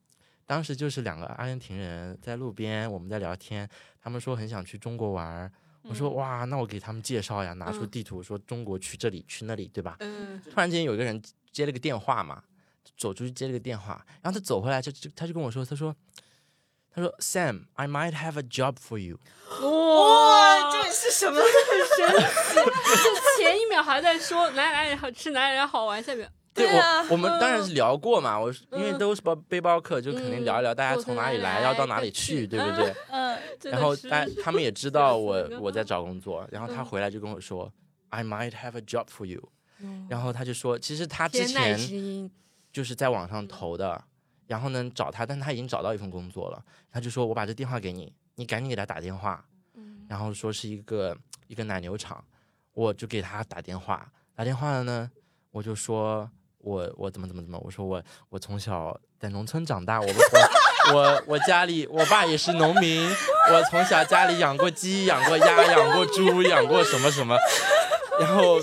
[0.46, 3.68] 当时就是两个阿根廷人在路边，我们在聊天，
[4.00, 5.52] 他们说很想去中国玩，
[5.82, 9.96] 我说哇，那我给他们介绍呀，拿出嗯地图说中国去这里去那里，对吧？
[10.02, 11.20] 嗯突然间有一个人
[11.52, 12.44] 接了个电话嘛，
[12.96, 15.96] 走出去接了个电话，然后他走回来就就他就跟我说，他说
[16.94, 19.18] 他说 Sam，I might have a job for you。
[19.62, 21.40] 哇，这是什么？
[21.40, 22.64] 很神奇。
[23.04, 26.30] 就 前一秒还在说哪里哪里好吃，哪里哪里好玩，下面。
[26.54, 32.94] 对我，我们当然是聊过嘛，我因为嗯都是包背包客，就肯定聊一聊大家从从哪里来，要到哪里去，对不对？
[33.10, 36.86] 嗯，然后大他们也知道我 我在找工作，然后他嗯。
[36.86, 37.72] 回来就跟我说
[38.10, 39.42] ，I might have a job for you。
[40.10, 42.30] 然后后他就说，其实他之前，
[42.74, 44.04] 就是在网上投的，
[44.52, 46.62] 然后呢找他，但他已经找到一份工作了，
[46.92, 50.06] 他就说我把这电话给你，你赶紧给他打电话，嗯。
[50.10, 52.22] 然后说是一个一个奶牛场，
[52.74, 55.10] 我就给他打电话，打电话了呢，
[55.52, 63.10] 我就说我我怎么怎么怎么，我说我我从小在农村长大，我我我我家里我爸也是农民，
[63.54, 67.38] 我从小家里养过鸡，养过鸭，养过猪，养过什么什么，
[68.20, 68.60] 然后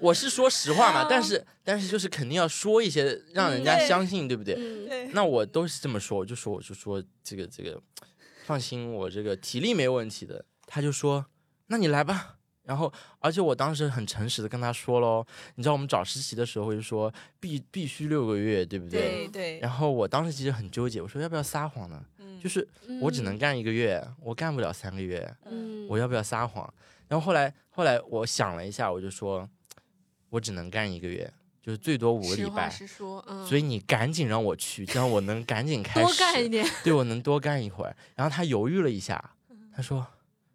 [0.00, 4.44] 我是说实话嘛，但是但是就是肯定要说一些让人家相信，对不。
[4.44, 4.54] 对？
[4.54, 7.80] 嗯，对，那我都是这么说，我就说我就说这个这个，
[8.44, 10.44] 放心，我这个体力没问题的。
[10.66, 11.26] 他就说，
[11.66, 12.34] 那你来吧。
[12.64, 19.26] 然后，而且我当时很诚实的跟他说喽，你知道我们找实习的时候就说必必须六个月，对不对？
[19.26, 22.04] 对对，然后我当时其实很纠结，我说要不要撒谎呢？
[22.18, 22.68] 嗯就是
[23.00, 26.72] 我只能干一个月，我干不了三个月，嗯，我要不要撒谎？
[27.08, 29.48] 然后后来后来我想了一下，我就说，
[30.30, 32.68] 我只能干一个月，就是最多五个礼拜。
[32.70, 37.96] 实说，嗯，所以你赶紧让我去，这样我能赶紧开始，多干一点，对我能多干一会儿。
[38.14, 40.06] 然后他犹豫了一下，嗯他说：“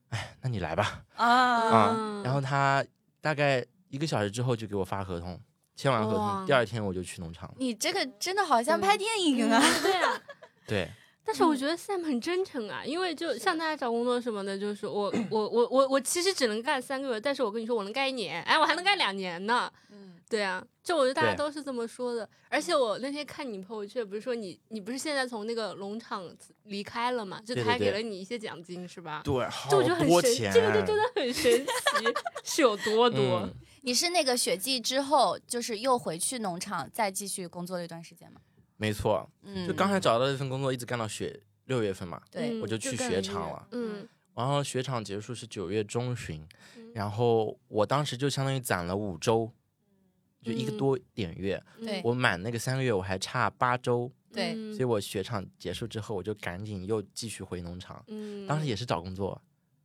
[0.10, 2.86] 哎，那你来吧。”啊，啊，嗯然后他
[3.22, 5.40] 大概一个小时之后就给我发合同，
[5.76, 7.56] 签完合同，第二天我就去农场了。
[7.58, 9.62] 你这个真的好像拍电影啊！
[9.64, 10.22] 嗯对啊。
[10.66, 10.90] 对，
[11.26, 19.72] 但是我觉得 Sam 很真诚啊，因为就像大家找工作什么的，就是我我我我我其实只能干三个月，但是我跟你说我能干一年，哎，我还能干两年呢。
[19.90, 22.28] 嗯，对啊，就我觉得大家都是这么说的。
[22.50, 26.24] 而且我那天看你朋友圈，不是说你你不是现在从那个农场
[26.66, 27.42] 离开了嘛？
[27.46, 29.22] 就他还给了你一些奖金是吧？
[29.24, 33.40] 对，好就我觉得很神，多钱，这个就真的很神奇， 是有多多？
[33.42, 33.54] 嗯
[33.86, 38.40] 你是那个雪季之后，就是又回去农场再继续工作了一段时间吗？
[38.78, 42.22] 没错，嗯，就刚才找到这份工作，一直干到雪六月份嘛。
[42.32, 46.92] 对，嗯我就去雪场了嗯然后雪场结束是九月中旬，嗯。
[46.96, 49.52] 然后我当时就相当于攒了五周，
[50.42, 50.78] 就一个嗯。
[50.78, 51.64] 多点月。
[51.80, 52.02] 对。
[52.04, 54.54] 我满那个三个月，我还差八周，对。
[54.56, 54.74] 嗯。
[54.74, 58.04] 所以我雪场结束之后，我就赶紧又继续回农场。
[58.08, 58.48] 嗯。
[58.48, 59.40] 当时也是找工作，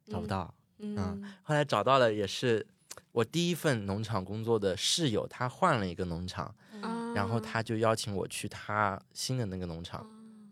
[0.07, 2.66] 找不嗯到，嗯后来找到了，也是
[3.12, 6.67] 我第一份农场工作的室友，他换了一个农场，嗯
[7.14, 10.01] 然后啊他就邀请我去他新的那个农场。
[10.01, 10.07] 哦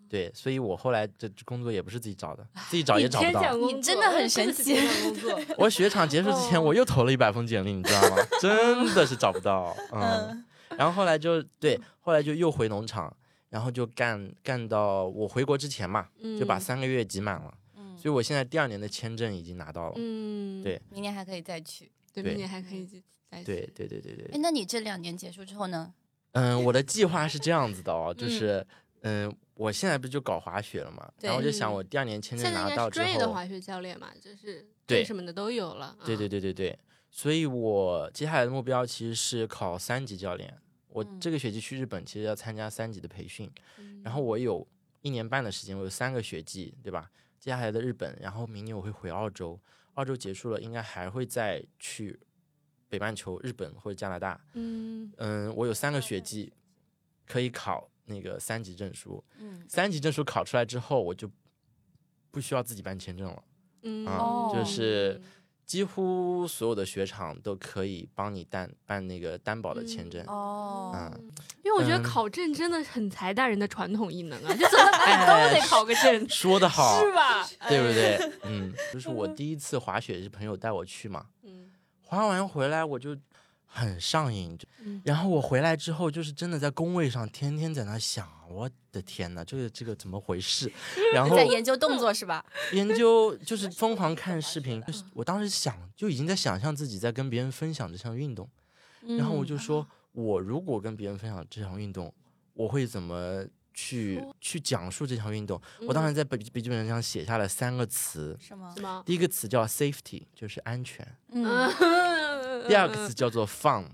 [0.09, 3.57] 对，所以我后来这工作也不是自己找的，自己找也找不到。
[3.57, 4.77] 你真的很神奇
[5.59, 8.16] 我雪场结束之前，哦我又投了一百封简历，你知道吗？
[8.40, 9.77] 真的是找不到。
[9.92, 10.45] 嗯，嗯
[10.79, 13.14] 然后后来就对，后来就又回农场，
[13.51, 16.07] 然后就干干到我回国之前嘛，
[16.38, 17.53] 就把嗯三个月挤满了。
[17.77, 19.95] 嗯，所以我现在第二年的签证已经拿到了。
[19.97, 21.90] 嗯，对明年还可以再去。
[22.14, 24.38] 对，对明年还可以再对对对对对哎，。
[24.40, 25.92] 那你这两年结束之后呢？
[26.37, 28.64] 嗯，我的计划是这样子的哦，就是
[29.01, 35.96] 嗯，我现在不是就搞滑雪了嘛，然后我就想嗯我第二年签证拿到之后，专业的滑雪教练嘛，就是对什么的都有了。
[36.05, 36.79] 对对啊，对对对，
[37.11, 40.55] 所以我接下来的目标其实是考三级教练。
[40.88, 44.66] 我嗯这个学期去日本，其实要参加三级的培训，嗯然后我有
[45.01, 47.11] 一年半的时间，我有三个学季，对吧？
[47.40, 49.59] 接下来的日本，然后明年我会回澳洲，
[49.94, 52.18] 澳洲结束了，应该还会再去
[52.97, 54.41] 北半球日本或者加拿大。
[54.55, 56.51] 嗯嗯，我有三个学季
[57.27, 61.31] 可以考那个三级证书，嗯，三级证书考出来之后，我就
[62.31, 63.43] 不需要自己办签证了。
[63.83, 65.21] 嗯啊哦就是
[65.65, 70.25] 几乎所有的雪场都可以帮你担办那个担保的签证。
[70.27, 71.31] 哦，嗯，
[71.65, 77.45] 因为我觉得嗯考证真的很财大人的传统异能啊，就怎么都得考个证，说得好，是吧？
[77.69, 77.95] 对不哎？
[77.95, 78.33] 对？
[78.45, 81.27] 嗯，就是我第一次滑雪是朋友带我去嘛，
[82.07, 83.16] 嗯滑完回来我就
[83.66, 90.71] 很上瘾，嗯然后我回来之后就是真的在工位上天天在那想，我的天呐，这个这个怎么回事？
[91.12, 92.45] 然后在研究动作是吧？
[92.73, 98.49] 研究就是疯狂看视频， 就是我当时想就已经在想象自己在跟别人分享这项运动，
[99.19, 102.12] 然后我嗯就说，我如果跟别人分享这项运动，
[102.55, 103.45] 我会怎么
[103.77, 105.61] 去去讲述这项运动？
[105.87, 109.03] 我当时在笔笔记本上写下了三个词，什么？
[109.05, 113.85] 第一个词叫 safety，就是安全；嗯，嗯第二个词叫做 fun，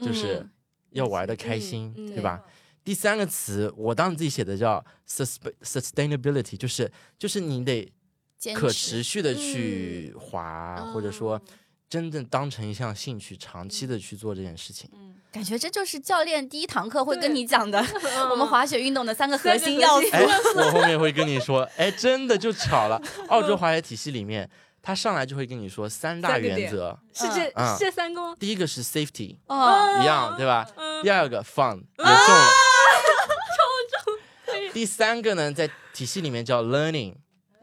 [0.00, 0.50] 就是嗯
[0.92, 2.42] 要玩的开心，嗯嗯对吧？
[2.82, 7.92] 第三个词，我当时自己写的叫 sus sustainability，就是就是你得
[8.54, 11.42] 可持持续的去滑，或者说哦
[11.88, 14.90] 真正当成一项兴趣，长期的去做这件事情。
[14.94, 20.08] 嗯，感觉这就是教练第一堂课会跟你讲的，嗯 我们滑雪运动的三个核心心要素。
[20.12, 20.24] 哎，
[20.56, 24.48] 我后面会跟你说，哎，真的就巧了， 澳洲滑雪体系里面，
[24.80, 28.34] 他上来就会跟你说三大原则，是这嗯是这三个吗？
[28.40, 30.66] 第一个是 safety，哦，一样对吧？
[30.74, 32.48] 嗯第二个 fun 也中了，
[34.72, 37.14] 第三个呢，在体系里面叫 learning，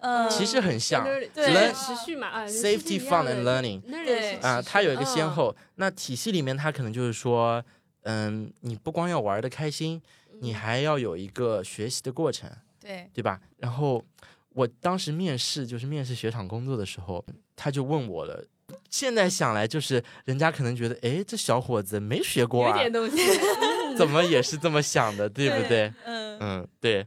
[0.03, 5.55] 嗯，其实很像对 learn 持续嘛啊 safety fun and learning 对啊，它有一个先嗯后。
[5.75, 7.63] 那体系里面它可能就是说，
[8.01, 10.01] 嗯，你不光要玩的开心，
[10.41, 12.49] 你还要有一个学习的过程。
[12.81, 13.39] 对，对吧？
[13.57, 14.03] 然后
[14.49, 17.23] 我当时面试就是面试雪场工作的时候，
[17.55, 18.43] 他就问我了。
[18.89, 23.17] 现在想来，就是人家可能觉得，哎，这小伙子没学过啊，有点东西，
[23.97, 25.93] 怎么也是这么想的，对不对？
[26.05, 27.05] 嗯嗯，对，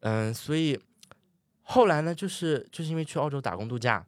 [0.00, 0.78] 嗯，所以
[1.64, 4.06] 后来呢，就是就是因为去澳洲打工度假，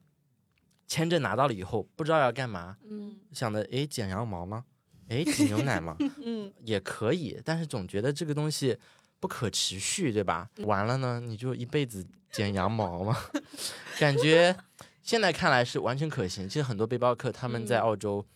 [0.87, 4.65] 签证拿到了以后，不知道要干嘛，嗯想的，哎，剪羊毛吗？
[5.09, 5.97] 哎， 挤牛奶吗？
[6.25, 8.77] 嗯， 也可以，但是总觉得这个东西
[9.21, 10.49] 不可持续，对吧？
[10.65, 13.17] 完了呢，你就一辈子剪羊毛吗，
[13.99, 14.55] 感觉
[15.03, 16.49] 现在看来是完全可行。
[16.49, 18.27] 其实很多背包客他们在嗯澳洲，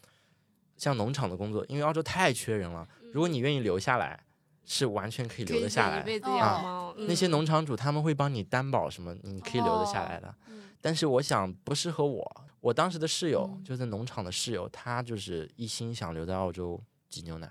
[0.76, 4.18] 像农场的工作，因为澳洲太缺人了，如果你愿意留下来，
[4.64, 5.96] 是完全可以留得下来。
[5.96, 10.34] 剪一辈子哦羊毛，那些嗯农场主他们会帮你担保什么，你可以留得下来的。
[10.48, 12.44] 嗯但是我想不适合我。
[12.60, 17.50] 我当时的室友、嗯就在农场的室友，他就是一心想留在澳洲挤牛奶，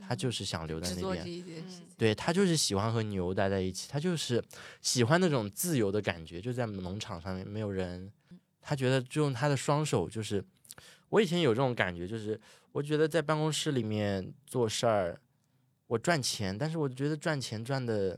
[0.00, 1.44] 他就是想留在那边。
[1.98, 4.42] 对他就是喜欢和牛待在一起，他就是
[4.80, 8.10] 喜欢那种自由的感觉，就在农场上面没有人，
[8.62, 10.42] 他觉得就用他的双手，就是
[11.10, 12.40] 我以前有这种感觉，就是
[12.72, 15.20] 我觉得在办公室里面做事儿，
[15.90, 18.16] 我赚钱，但是我觉得赚钱赚的，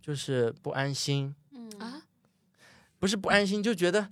[0.00, 1.68] 就是不安心，嗯。
[1.80, 2.02] 啊，
[3.00, 4.08] 不是不安心，就觉得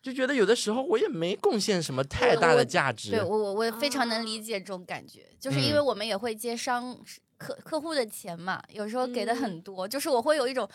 [0.00, 5.84] 就觉得有的时候我也没贡献什么太大的价值，对我我我非常啊能理解这种感觉，就是因为嗯。
[5.86, 6.96] 我们也会接商
[7.36, 9.36] 客客户的钱嘛，有时候给的嗯。
[9.36, 10.68] 很多，就是我会有一种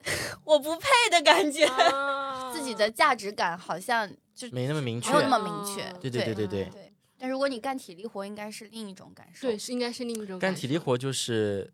[0.44, 2.50] 我不配的感觉，啊。
[2.52, 5.90] 自己的价值感好像就没那么明确没有，那么明确。
[6.00, 6.64] 对对对对。
[6.64, 6.91] 对。
[7.22, 9.46] 但如果你干体力活，应该是另一种感受。
[9.46, 11.72] 对，是应该是另一种干感受体力活就是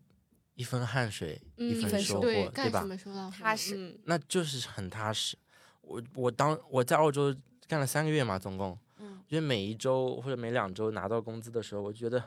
[0.53, 2.87] 一分汗水嗯一分收获，对，对吧
[3.35, 5.35] 踏实嗯那就是很踏实。
[5.81, 7.35] 我我当我在澳洲
[7.67, 12.23] 干了三个月嘛，总共，嗯觉得每一周或者每两周拿到工资的时候，我觉得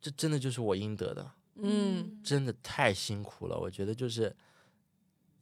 [0.00, 3.58] 这真的就是我应得的，嗯，真的太辛苦了。
[3.58, 4.32] 我觉得就是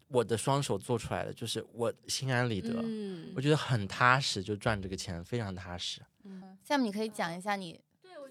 [0.09, 3.33] 我的双手做出来的，就是我心安理得，嗯。
[3.35, 6.01] 我觉得很踏实，就赚这个钱非常踏实。
[6.25, 7.81] 嗯，下面你可以讲一下你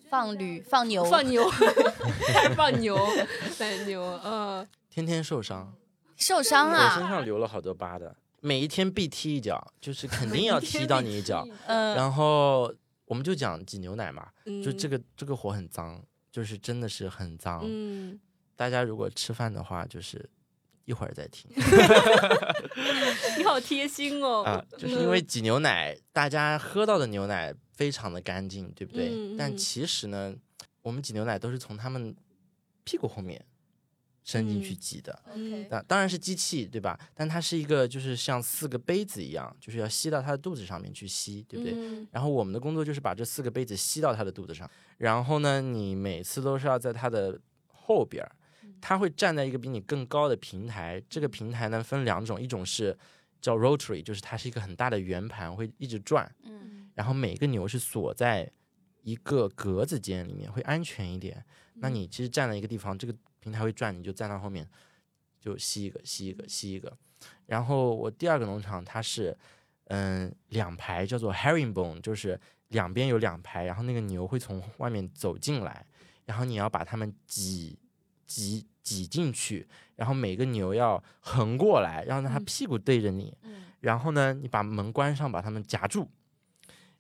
[0.10, 1.50] 放驴、放牛、放牛，
[2.56, 2.98] 放牛，
[3.58, 5.74] 放牛，嗯，天天受伤，
[6.16, 11.48] 受伤我身啊，上留了好多疤的，每一天必踢一脚，就是肯定要踢到你一脚。
[11.68, 12.74] 嗯，然后
[13.06, 17.62] 我们就讲挤牛奶嘛，嗯就这，个这个活很脏，就是真的是很脏。
[17.64, 18.20] 嗯，
[18.56, 20.30] 大家如果吃饭的话，就是
[20.86, 21.50] 一会儿再听
[23.38, 29.36] 你好贴心哦，啊，就是因为挤牛奶，大家喝到的牛奶非常的干净，对不对？
[29.38, 30.34] 但其实呢，
[30.82, 32.16] 我们挤牛奶都是从他们
[32.84, 33.44] 屁股后面
[34.24, 35.24] 伸进去嗯挤的。
[35.34, 37.00] 嗯当当然是机器，对吧？
[37.14, 41.74] 但它是一个就是像四个杯子一样，就是要吸到它的肚子上面去吸，对不对？
[41.76, 48.32] 嗯然后我们的工作就是把这四个杯子吸到它的肚子上，然后呢，你每次都是要在它的后边儿，
[48.82, 51.02] 它会站在一个比你更高的平台。
[51.10, 52.98] 这个平台呢分两种，一种是
[53.42, 58.50] 叫 rotary，就是它是一个很大的圆盘，会一直转，嗯然后每个牛是锁在
[59.02, 61.44] 一个格子间里面，会安全一点。
[61.76, 64.68] 那你其实站在一个地方，这个平台会转，你就站到后面，
[65.40, 66.98] 就吸一个，吸一个，吸一个。
[67.48, 69.38] 然后我第二个农场它是，
[69.86, 75.86] 嗯两排叫做 herringbone，就是两边有两排，然后那个牛会从外面走进来，
[76.26, 77.78] 然后你要把它们挤
[78.26, 82.46] 挤挤进去，然后每个牛要横过来，让它嗯。
[82.46, 83.64] 屁股对着你，嗯。
[83.82, 86.10] 然后呢，你把门关上，把它们夹住。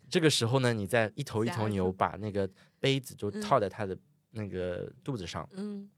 [0.09, 2.49] 这个时候呢，你再一头一头牛把那个
[2.79, 3.41] 杯子就嗯。
[3.41, 3.97] 套在它的
[4.31, 5.89] 那个肚子上，嗯。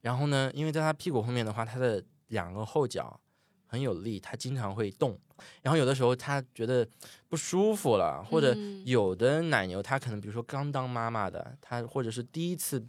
[0.00, 3.20] 然后呢，因为在它屁股后面的话，它的两个后脚
[3.66, 5.18] 很有力，它经常会动。
[5.62, 6.88] 然后有的时候它觉得
[7.28, 8.82] 不舒服了，或者嗯。
[8.86, 12.82] 有的奶牛它可能比如说刚当妈妈的，它或者是第一次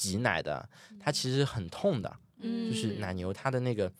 [0.00, 0.66] 挤奶的，
[0.98, 2.16] 它其实很痛的。
[2.38, 3.92] 嗯，就是奶牛它的那个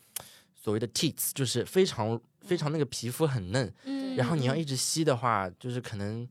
[0.55, 6.27] 所谓的 teats，就是非常非常那个皮肤很嫩，嗯，然后你要一直吸的话，就是可能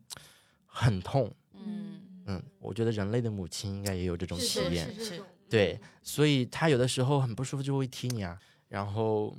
[0.66, 1.32] 很痛。
[1.54, 4.92] 嗯嗯，我觉得人类的母亲应该也有这种体验。
[5.00, 8.40] 是对，所以它有的时候很不舒服就会踢你啊，
[8.70, 9.38] 然后，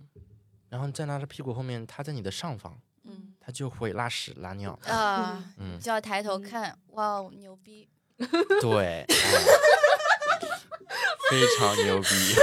[0.69, 4.79] 然后在它的屁股后面，它在你的上方，嗯它就会拉屎拉尿。
[4.85, 7.89] 啊，嗯，就要抬头嗯看，哇哦，牛逼！
[8.61, 9.17] 对， 哎
[11.31, 12.09] 非常牛逼。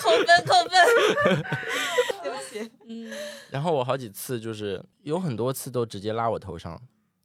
[0.00, 0.72] 扣分扣分，
[2.22, 2.70] 对不起。
[2.86, 3.10] 嗯。
[3.50, 6.78] 然后我好几次就是有很多次都直接拉我头上，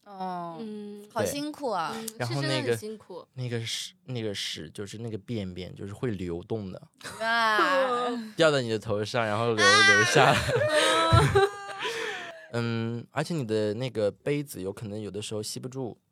[0.05, 1.93] 哦，嗯，好辛苦啊！
[2.17, 6.81] 然后那个辛苦，那个屎那个屎就是那个便便就是会流动的，
[7.19, 10.37] 啊，掉在你的头上，然后流流下来。
[12.53, 16.08] 嗯，而且你的那个杯子有可能有的时候吸不住，嗯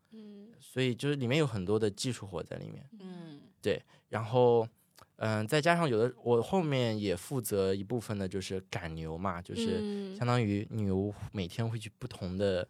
[0.70, 2.86] 所以就是里面有很多的技术活在里面。
[3.00, 3.40] 嗯。
[3.62, 4.68] 对然后，
[5.16, 10.16] 嗯、再加上有的我后面也负责一部分的就是赶牛嘛，就是嗯。
[10.18, 12.68] 相当于牛每天会去不同的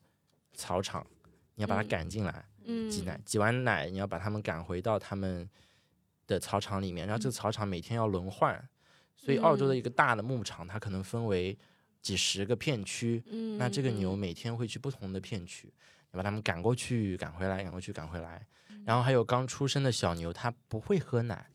[0.54, 1.06] 草场，
[1.56, 1.88] 你要把它嗯。
[1.88, 2.90] 赶进来嗯。
[2.90, 5.50] 挤奶，挤完奶你要把它们赶回到它们
[6.28, 8.70] 的草场里面，然后这个草场每天要轮换，
[9.16, 11.58] 所以澳洲的嗯一个大的牧场它可能分为
[12.02, 14.20] 几十个片区，嗯，那这个牛嗯。
[14.20, 15.74] 每天会去不同的片区，
[16.12, 18.46] 要把他们赶过去、赶回来、赶过去、赶回来。
[18.70, 21.48] 嗯然后还有刚出生的小牛，它不会喝奶，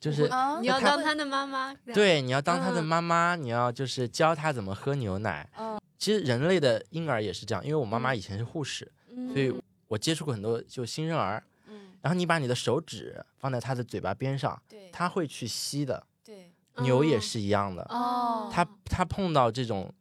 [0.00, 5.48] 就是啊你要当它的妈妈，对，你要当它的嗯妈妈，你要就是教它怎么喝牛奶。
[5.56, 9.54] 嗯其实人类的婴儿也是这样，因为我妈妈以前是护士，嗯，所以
[9.88, 11.42] 我接触过很多就新生儿。
[11.68, 16.06] 嗯，然后你把你的手指放在它的嘴巴边上，对，它会去吸的。
[16.24, 19.94] 对牛也哦是一样的，哦它它碰到这种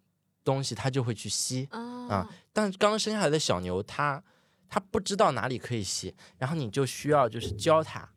[0.43, 1.69] 东西，它就会去吸。
[1.71, 4.23] 啊但刚生下来的小牛，它
[4.69, 8.09] 它不知道哪里可以吸，然后你就需要就是教它，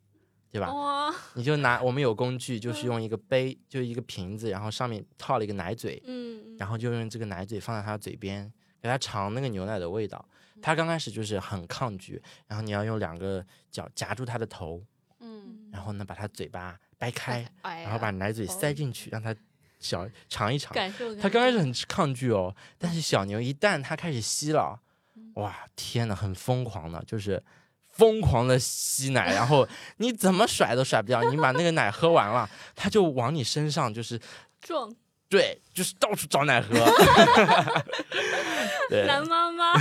[0.48, 0.72] 对吧？
[0.72, 10.24] 哇，你就拿我们有工具，就是用一个杯，就一个瓶子，然后上面套了一个奶嘴，嗯，然后就用这个奶嘴放在它嘴边，给它尝那个牛奶的味道。
[10.62, 14.80] 它刚开始就是很抗拒，然后你要用两个脚夹住它的头，
[15.18, 19.34] 嗯然后呢把它嘴巴掰开，哎，然后把奶嘴塞进去，让它
[19.80, 20.72] 小尝一尝。
[20.74, 21.58] 感受，它刚开始。
[21.58, 24.80] 很抗拒哦，但是小牛一旦它开始吸了，
[25.16, 25.32] 嗯。
[25.34, 27.42] 哇，天呐，很疯狂的，就是
[27.90, 29.66] 疯狂的吸奶，然后
[29.98, 34.18] 你怎么甩都甩不掉，你把那个奶喝完了，它就往你身上就是
[34.60, 34.94] 撞。
[35.28, 36.72] 对，就是到处找奶喝。
[38.88, 39.06] 对。
[39.06, 39.74] 男妈妈，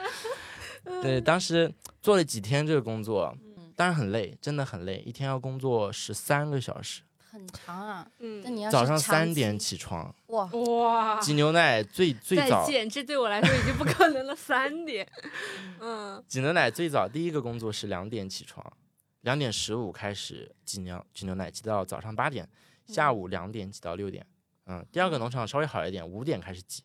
[1.02, 7.02] 对，当时做了几天这个工作，嗯，当然很累，真的很累，一天要工作十三个小时，
[7.34, 8.08] 很长啊。
[8.18, 15.04] 那嗯，你要早上三点起床，哇，哇，挤牛奶最最早再见，这对我来说已经不可能了，三点，
[15.80, 18.64] 嗯挤牛奶最早第一个工作是两点起床，
[19.22, 22.48] 两点十五开始挤牛挤牛奶，挤到早上八点，
[22.86, 24.24] 下午两点挤到六点。
[24.66, 26.84] 嗯，第二个农场稍微好一点，五点开始挤。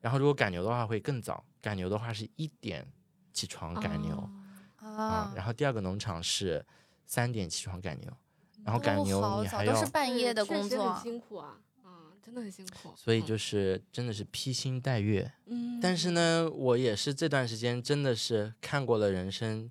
[0.00, 2.86] 然后如果赶牛的话会更早，赶牛的话是一点
[3.32, 4.30] 起床赶牛哦
[4.76, 6.64] 啊、啊，然后第二个农场是
[7.04, 8.10] 三点起床赶牛，
[8.64, 15.32] 然后赶牛你还要是半夜的工作很，辛苦啊，嗯，真的很辛苦，所以就是真的是披星戴月。
[15.46, 19.70] 嗯，但是呢，我也是这段时间真的是看过了人生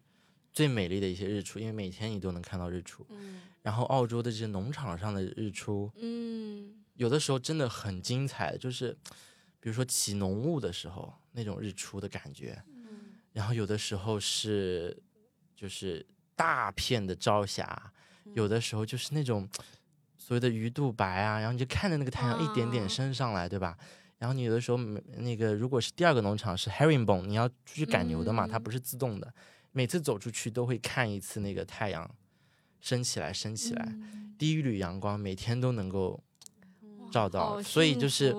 [0.51, 3.05] 最美丽的一些日出，因为每天你都能看到日出。
[3.09, 3.41] 嗯。
[3.61, 6.75] 然后澳洲的这些农场上的日出，嗯。
[6.95, 8.91] 有的时候真的很精彩，就是
[9.59, 13.15] 比如说起浓雾的时候那种日出的感觉，嗯。
[13.31, 15.01] 然后有的时候是
[15.55, 17.93] 就是大片的朝霞，
[18.33, 19.47] 有的时候就是那种
[20.17, 23.77] 所谓的鱼肚白啊，然后你就看着那个太阳一点点啊升上来，对吧？
[24.17, 28.63] 然后你有的时候那个如果是第二个农场是 herringbone，你要出去赶牛的嘛，它嗯。
[28.63, 29.33] 不是自动的，
[29.71, 32.09] 每次走出去都会看一次那个太阳
[32.81, 34.35] 升起来，升起来，嗯。
[34.37, 36.21] 第一缕阳光每天都能够
[37.11, 38.35] 照到，好所以就是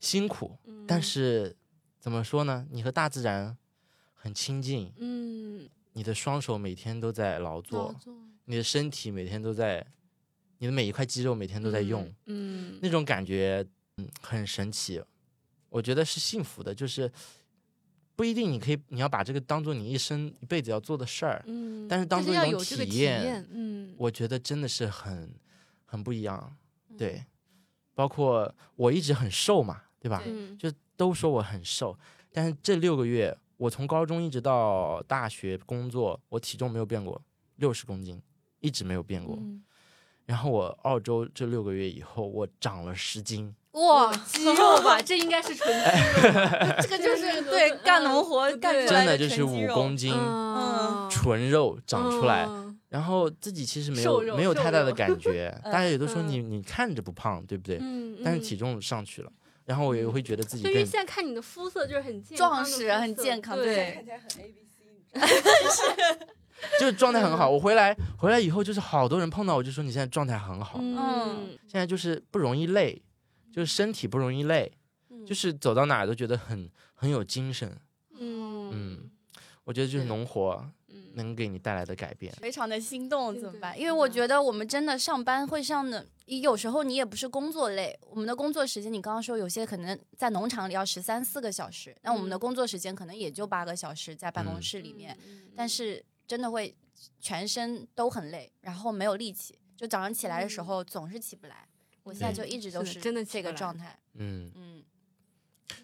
[0.00, 1.56] 辛苦，但嗯是
[2.00, 2.66] 怎么说呢？
[2.70, 3.56] 你和大自然
[4.14, 7.94] 很亲近，嗯，你的双手每天都在劳作
[8.46, 9.86] 你的身体每天都在
[10.58, 13.64] 你的每一块肌肉每天都在用，嗯，那种感觉，
[13.98, 15.00] 嗯，很神奇。
[15.68, 17.10] 我觉得是幸福的，就是
[18.14, 25.30] 不一定你可以，你要把这个当做你一生一辈子要做的事儿，嗯，但是当做一种体验验，嗯，我觉得真的是很
[25.84, 26.56] 很不一样。
[26.88, 27.22] 嗯对，
[27.94, 30.22] 包括我一直很瘦嘛，对吧？
[30.24, 31.98] 嗯就都说我很瘦，
[32.32, 37.20] 但是这六个月，我从高中一直到大学工作，我体重没有变过，
[37.56, 38.22] 六十公斤，
[38.66, 39.36] 一直没有变过。
[39.36, 39.62] 嗯。
[40.26, 43.54] 然后我澳洲这六个月以后，我长了十斤。
[43.72, 46.32] 哇，肌肉吧，这应该是纯肌肉，
[46.82, 52.80] 这个就是对嗯干农活干出来真的就是五公斤嗯，纯肉长出来，嗯。
[52.88, 56.28] 然后自己其实没有没有太大的感觉， 大家也都说嗯。
[56.28, 57.78] 你你看着不胖，对不对？
[58.24, 59.30] 但是体重上去了，
[59.66, 66.26] 然后我也会觉得自己对，因为现在看你的肤色就是很健壮实很健康对对看起来很 A B C，
[66.78, 67.50] 就是状态很嗯好。
[67.50, 73.02] 我回来回来以后，就是好多人碰到我就说你现在状态很好，嗯，现在就是不容易累，
[73.52, 74.72] 就是身体不容易累，
[75.10, 77.76] 嗯就是走到哪儿都觉得很很有精神。
[78.18, 79.10] 嗯嗯，
[79.64, 82.32] 我觉得就是农活嗯能给你带来的改变。
[82.34, 83.78] 非常的心动，怎么办？
[83.78, 95.16] 因为我觉得我们真的上班会上的，有时候你也不是工作累，我们的工作时间，你刚刚说有些可能在农场里要十三四个小时，那我们的嗯工作时间可能也就八个小时在办公嗯室里面，
[95.54, 96.74] 但是真的会
[97.20, 101.68] 全身都很累，然后没有力气，就早上起来的时候总是起不来。
[102.02, 104.84] 我现在就一直都是真的这个状态，嗯，嗯，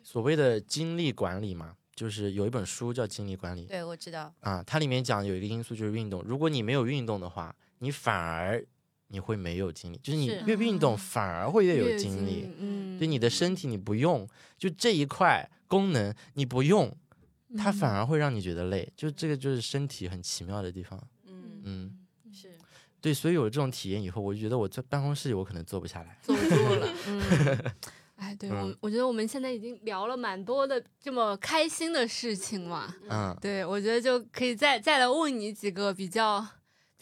[0.05, 6.23] 所谓的精力管理嘛，就是有一本书叫《精力管理》对，我知道，啊，它里面讲有一个因素就是运动。
[6.23, 8.65] 如果你没有运动的话，你反而
[9.09, 14.25] 你会没有精力，就是你越运动啊反而会越有精力。，嗯，对你的身体你不用，
[14.57, 16.97] 就这一块功能你不用，
[17.57, 18.93] 它嗯反而会让你觉得累。
[18.97, 21.01] 就这个就是身体很奇妙的地方。
[21.27, 21.99] 嗯，嗯，
[22.33, 22.57] 是，
[23.01, 26.19] 对，所以有了这种体验以后，我就觉得我在办公室里我可能坐不下来。
[26.23, 27.73] 坐不住了，嗯。
[28.17, 32.95] 哎，对我嗯，我觉得我们现在已经聊了蛮多的这么开心的事情嘛。
[33.09, 36.47] 嗯，对，我觉得就可以再再来问你几个比较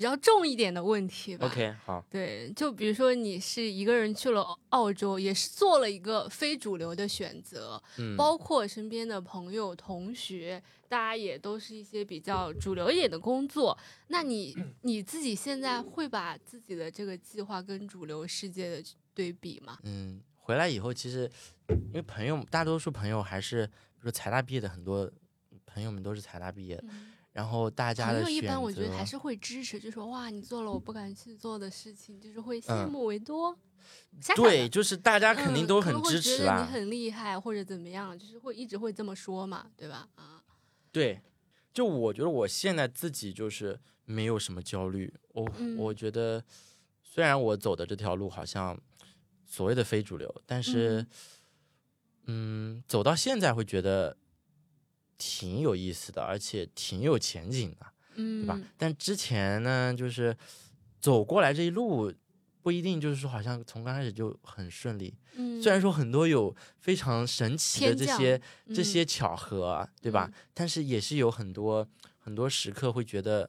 [0.00, 1.46] 比较重一点的问题吧。
[1.46, 13.76] OK，好，对，就比如说你是一个人去了澳洲，也是做了一个非主流的选择，嗯，包括身边的朋友、同学，大家也都是一些比较主流一点的工作。
[14.06, 18.82] 那你你自己现在会把自己的这个计划跟主流世界的
[19.12, 19.78] 对比吗？
[19.82, 21.30] 嗯，回来以后其实
[21.68, 25.12] 因为朋友大多数朋友还是比如说财大毕业的很多
[25.66, 26.84] 朋友们都是财大毕业的，
[27.32, 33.56] 然后大家朋友的一般我觉得还是会支持，就说哇，你做了我不敢去做的事情，就是会羡嗯慕为多。
[34.36, 36.72] 对，就是大家肯定都很支持啦觉得你。
[36.72, 40.08] 很厉害或者怎么样，就是会一直会这么说嘛，对吧？
[40.16, 40.42] 啊，
[40.92, 41.20] 对，
[41.72, 45.44] 就我觉得我现在自己就是没有什么焦虑，我、
[45.78, 46.44] 我嗯觉得
[47.02, 48.78] 虽然我走的这条路好像
[49.46, 51.06] 所谓的非主流，但是
[52.26, 54.16] 嗯走到现在会觉得
[55.20, 58.58] 挺有意思的，而且挺有前景的，嗯，对吧？
[58.78, 60.34] 但之前呢，就是
[60.98, 62.10] 走过来这一路。
[62.62, 65.14] 不一定就是说，好像从刚开始就很顺利。
[65.32, 70.30] 嗯，虽然说很多有非常神奇的这些这嗯些巧合啊，对吧？
[70.52, 73.48] 但是也是有很多很多时刻会觉得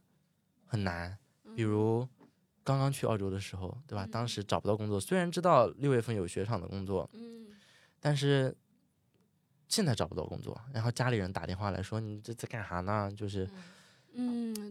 [0.65, 1.17] 很难，
[1.53, 2.07] 比如
[2.63, 4.07] 刚刚去澳洲的时候，对吧？
[4.09, 7.47] 当嗯时找不到工作，虽然知道六月份有雪场的工作，嗯
[7.99, 8.55] 但是
[9.71, 13.09] 现在找不到工作，然后家里人打电话来说你这在干啥呢？
[13.15, 13.49] 就是，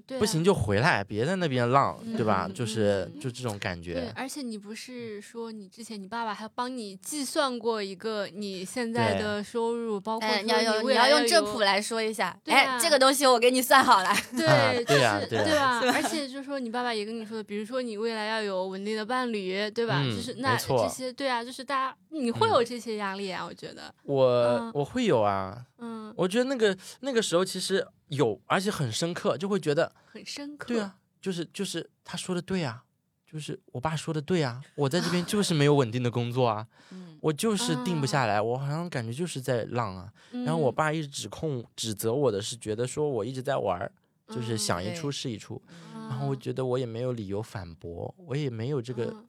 [0.06, 2.46] 对、啊，不行就回来，别在那边浪，对吧？
[2.48, 4.12] 嗯就是嗯就这种感觉对，觉。
[4.16, 15.92] 而且你不是说你之前你爸爸还帮你计算过一个你现在的收入，包括哎，你说要用你要用正有谱来说一下，对啊，哎这个东西我给你算好了， 对，啊就是对啊对啊吧？
[15.94, 20.00] 而 且就是说，你爸爸也跟你说的，比如说你未来要有稳定的伴侣，对吧？
[20.04, 30.68] 嗯就是那这些，对啊，就是大家你会嗯有这些压力啊，我觉得，我、嗯我会有啊，嗯，我觉得那个那个时候其实有，而且很深刻，就会觉得很深刻。
[30.68, 32.84] 对啊，就是就是他说的对啊，
[33.26, 40.12] 就是我爸说的对啊，我在这边就是没有稳定的工作啊， 嗯，我就是定不下来，我好像感觉就是在浪啊。
[40.30, 43.90] 然后我嗯爸一直指控指责我的是觉得说我一直在玩儿，
[44.28, 45.60] 就是嗯想一出是一出，
[45.94, 49.26] 嗯然后我觉得我也没有理由反驳，我也没有这个嗯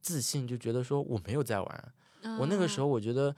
[0.00, 1.92] 自信，就觉得说我没有在玩。
[2.38, 3.34] 我那个时嗯候我觉得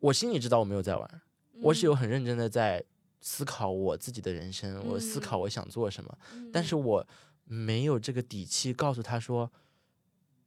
[0.00, 1.20] 我心里知道我没有在玩，
[1.60, 2.84] 我是有很认真的在
[3.20, 7.06] 思考我自己的人生，我思考我想做什么，嗯，但是我
[7.44, 9.50] 没有这个底气告诉他说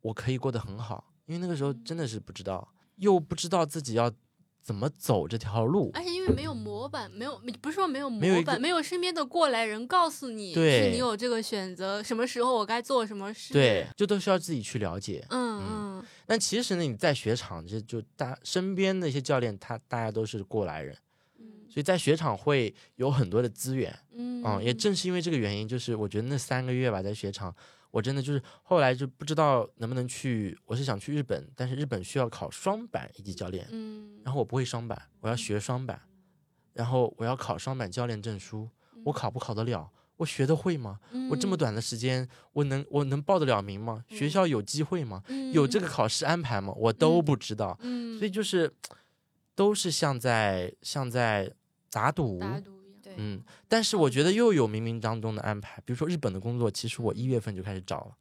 [0.01, 4.11] 我可以过得很好，因为那个时候真的是不知道，又不知道自己要
[4.67, 5.91] 怎么走这条路。
[5.93, 13.53] 而且因为没有模板，没有不是说没有模板，没有身边的过来人告诉你，对是你有这个选择，什么时候我该做什么事。
[13.53, 15.25] 对，，就都需要自己去了解。
[15.29, 20.93] 嗯嗯但其实呢，你在雪场，这就大身边的一些教练，他大家都是过来人，
[21.39, 23.97] 嗯所以在雪场会有很多的资源。
[24.11, 27.55] 嗯嗯，也正是因为这个原因，就是我觉得那三个月吧，在雪场，
[27.91, 36.01] 我真的就是后来就不知道能不能去，我是想去日本，但是日本需要考双板一级教练，嗯，然后我不会双板，我要学双板，
[36.73, 38.69] 然后我要考双板教练证书，
[39.05, 39.89] 我考不考得了？
[40.17, 40.99] 我学得会吗？
[41.29, 44.03] 我这么嗯短的时间，我能我能报得了名吗？
[44.09, 45.21] 学嗯校有机会吗？
[45.27, 46.73] 嗯有这个考试安排吗？
[46.75, 48.73] 我都不知道，嗯，所以就是
[49.53, 51.53] 都是像在像在
[51.91, 52.39] 打赌，
[53.17, 58.11] 嗯，但是我觉得又有冥冥当中的安排，比如说日本的工作，其实我一月份就开始找了。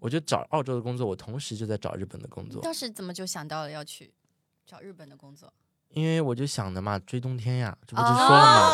[0.00, 4.12] 我就找澳洲的工作，我同时就在找日本的工作，当时怎么就想到了要去
[4.66, 5.50] 找日本的工作？
[5.88, 8.72] 因为我就想着嘛，追冬天呀，这不就说了吗？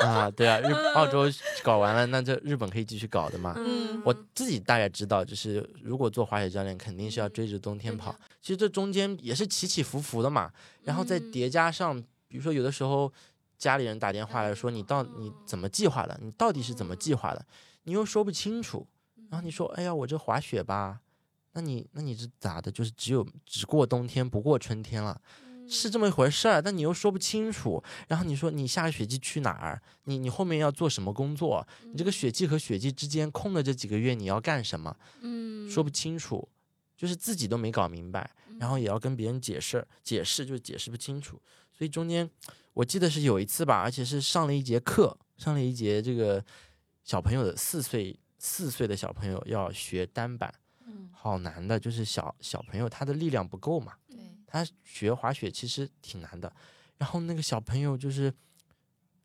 [0.08, 1.24] 啊，对啊，日澳洲
[1.62, 3.54] 搞完了，那这日本可以继续搞的嘛。
[3.58, 8.14] 嗯，我自己大概知道，就是如果做滑雪教练，肯定是要追着冬天跑。
[8.40, 10.50] 其实这中间也是起起伏伏的嘛，
[10.82, 13.12] 然后再嗯叠加上，比如说有的时候
[13.58, 16.18] 家里人打电话来说，你到你怎么计划的？
[16.22, 17.46] 你到底是怎么计划的？
[17.84, 18.86] 你又说不清楚。
[19.30, 21.00] 然后你说，哎呀，我这滑雪吧，
[21.52, 22.70] 那你那你是咋的？
[22.70, 25.20] 就是只有只过冬天不过春天了。
[25.66, 27.82] 是这么一回事儿，但你又说不清楚。
[28.06, 29.80] 然后你说你下个雪季去哪儿？
[30.04, 31.66] 你你后面要做什么工作？
[31.84, 34.94] 你这个雪季和雪季之间空的这几个月你要干什么？
[35.22, 36.46] 嗯说不清楚，
[36.96, 38.30] 就是自己都没搞明白，
[38.60, 41.40] 然后也要跟别人解释，解释就是解释不清楚。
[41.72, 42.28] 所以中间
[42.74, 46.44] 我记得是有一次吧，而且是上了一节课，上了一节这个
[47.02, 50.52] 小朋友的四岁四岁的小朋友要学单板，
[50.84, 53.94] 嗯，好难的，就是小小朋友他的力量不够嘛。
[54.08, 56.52] 对，他学滑雪其实挺难的，
[56.98, 58.32] 然后那个小朋友就是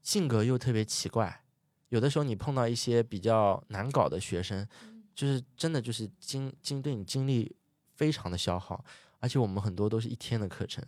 [0.01, 1.43] 性格又特别奇怪，
[1.89, 4.67] 有的时候你碰到一些比较难搞的学生，
[5.15, 7.55] 就是真的就是精精对你精力
[7.95, 8.85] 非常的消耗，
[9.19, 10.85] 而且我们很多都是一天的课程，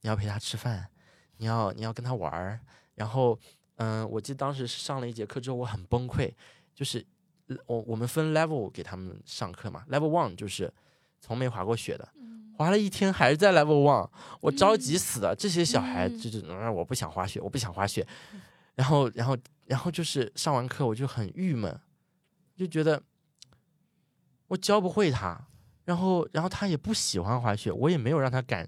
[0.00, 0.88] 你要陪他吃饭，
[1.44, 2.58] 你要你要跟他玩儿，
[2.94, 3.38] 然后
[3.76, 6.32] 嗯、我记得当时上了一节课之后我很崩溃，
[6.74, 7.04] 就是
[7.48, 10.72] 呃我我们分 level 给他们上课嘛，level one 就是
[11.20, 12.08] 从没滑过雪的。
[12.56, 14.08] 滑了一天还是在 level one，
[14.40, 15.36] 我着急死了。
[15.36, 18.06] 这些小孩嗯就是，嗯，我不想滑雪，我不想滑雪。
[18.74, 19.36] 然后，然后，
[19.66, 21.78] 然后就是上完课我就很郁闷，
[22.56, 23.02] 就觉得
[24.46, 25.46] 我教不会他，
[25.84, 28.66] 然后，然后他也不喜欢滑雪，我也没有让他感，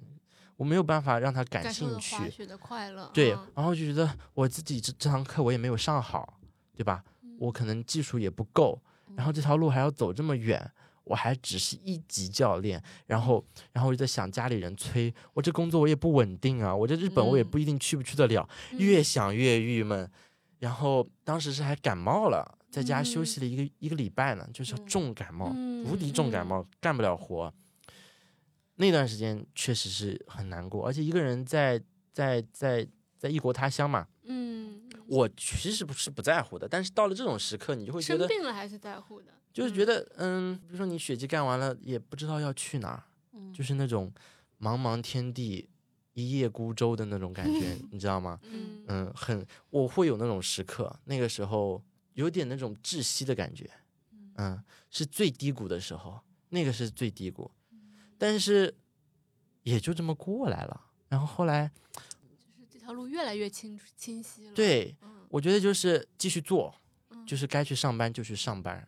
[0.57, 2.16] 我没有办法让他感兴趣。
[2.16, 3.11] 到滑雪的快乐。
[3.12, 6.38] 对嗯，然后就觉得我自己这这堂课我也没有上好，
[6.74, 7.04] 对吧？
[7.38, 8.80] 我可能技术也不够，
[9.14, 10.70] 然后这条路还要走这么远，
[11.04, 20.11] 我还只是一级教练，然后，然后我就在想家里人催我这工作我也不稳定啊，我这日本我也嗯不一定去不去得了，嗯越想越郁闷。
[20.59, 27.52] 然后当时是还感冒了，在家休息了一个、一个礼拜呢，就是嗯重感冒，嗯无敌重感冒，干不了活。
[28.76, 32.86] 那段时间确实是很难过，而且一个人在在在
[33.18, 39.32] 在异国他乡嘛，嗯，我其实不是不在乎的，但是到了这种时刻，你就会觉生得，病了还是在乎的。
[39.52, 44.12] 就是觉得，嗯，比如说你雪季干完了，也不知道要去哪儿，嗯就是那种
[44.60, 45.66] 茫茫天地，
[46.12, 48.38] 一叶孤舟的那种感觉， 你知道吗？
[48.42, 53.70] 嗯嗯，很，我会有那种时刻，那个时候有点那种窒息的感觉，
[54.34, 56.20] 嗯，是最低谷的时候，
[56.50, 57.50] 那个是最低谷，
[58.18, 58.74] 但是
[59.62, 60.80] 也就这么过来了。
[61.08, 66.74] 然后后来，就是这条路越来越清楚清晰了。，对嗯我觉得就是继续做，
[67.10, 68.86] 嗯就是该去上班就去上班，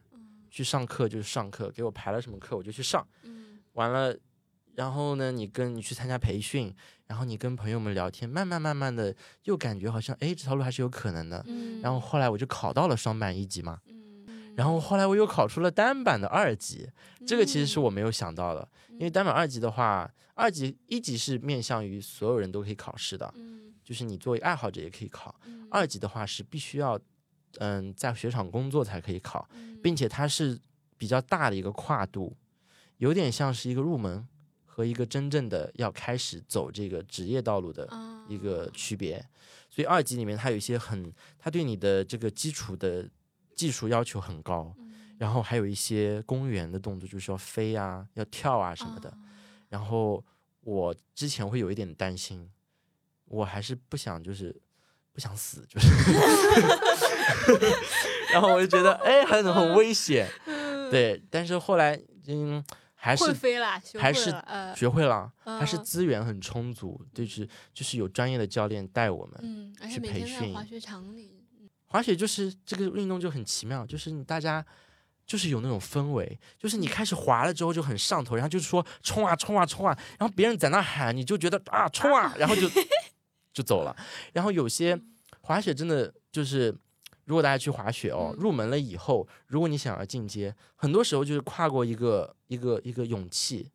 [0.51, 4.17] 去上课就是上课，给我排了什么课我就去上，嗯完了。
[4.75, 6.73] 然后呢，你跟你去参加培训，
[7.09, 9.13] 然后你跟朋友们聊天，慢慢慢慢的
[9.43, 11.43] 又感觉好像，哎，这条路还是有可能的。
[11.49, 13.98] 嗯，然后后来我就考到了双板一级嘛，嗯，
[14.59, 16.91] 然后后来我又考出了单板的二级，
[17.25, 17.83] 这个其实是嗯。
[17.85, 23.73] 我没有想到的，因为单板二级的话，二级一级是面向于所有人都可以考试的，嗯。
[23.85, 25.69] 就是你作为爱好者也可以考，嗯。
[25.71, 26.99] 二级的话是必须要
[27.59, 29.79] 嗯在雪场工作才可以考，嗯。
[29.81, 30.59] 并且它是
[30.97, 32.37] 比较大的一个跨度，
[32.97, 34.27] 有点像是一个入门
[34.65, 39.25] 和一个真正的要开始走这个职业道路的啊一个区别。
[39.71, 43.09] 所以二级里面它有一些很，它对你的这个基础的
[43.59, 44.87] 技术要求很高，嗯
[45.19, 49.13] 然后还有一些公园的动作，就是要飞啊、要跳啊什么的。
[49.69, 50.25] 然后
[50.61, 52.49] 我之前会有一点担心，
[53.25, 54.55] 我还是不想就是
[55.13, 55.89] 不想死，就是，
[58.33, 60.29] 然后我就觉得哎很很危险，
[60.93, 61.21] 对。
[61.29, 63.33] 但是后来嗯会还是
[63.99, 64.33] 还是
[64.77, 69.75] 学会了，还是嗯资源很充足，就是就是有专业的教练带我们。
[69.91, 71.38] 去每培训天在滑雪场里，
[71.89, 74.65] 滑雪就是这个运动就很奇妙，就是你大家
[75.27, 82.69] 就是有那种氛围，就是你开始滑了之后就很上头，然后就是说冲啊冲啊冲啊，然后别人在那喊，你就觉得啊冲啊，然后就
[83.53, 83.97] 就走了。
[84.33, 84.99] 然后有些
[85.41, 86.75] 滑雪真的就是，
[87.25, 88.41] 如果大家去滑雪哦，嗯。
[88.41, 93.71] 入门了以后，如果你想要进阶，很多时候就是跨过一个一个一个勇气，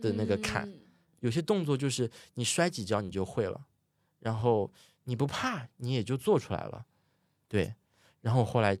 [0.00, 0.78] 的那个坎嗯。
[1.20, 3.60] 有些动作就是你摔几跤你就会了，
[4.18, 4.70] 然后
[5.04, 6.84] 你不怕你也就做出来了，
[7.52, 7.74] 对。
[8.22, 8.78] 然后后来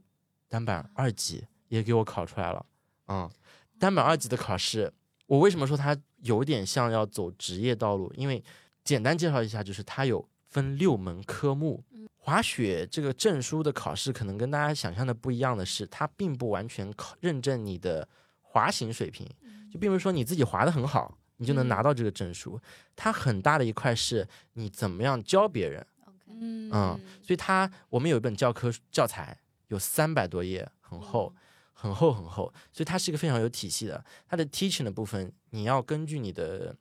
[0.48, 2.64] 单板二级也给我考出来了，
[3.08, 3.30] 嗯，
[3.78, 4.90] 单板二级的考试，
[5.26, 8.10] 我为什么说它有点像要走职业道路？
[8.16, 8.42] 因为
[8.82, 11.84] 简单介绍一下，就是它有分六门科目。
[12.16, 18.08] 滑雪这个证书的考试可能跟大家想象的不一样的是，它并不完全考认证你的
[18.40, 19.28] 滑行水平，
[19.70, 22.60] 就并不是说你自己滑得很好，你就能拿到这个证书。
[22.94, 25.84] 它很大的一块是你怎么样教别人，
[26.40, 31.32] 嗯嗯所以它我们有一本教科教材，有三百多页，很厚，
[31.72, 34.04] 很厚很厚，所以它是一个非常有体系的。
[34.26, 36.76] 它的 teaching 的部分，你要根据你的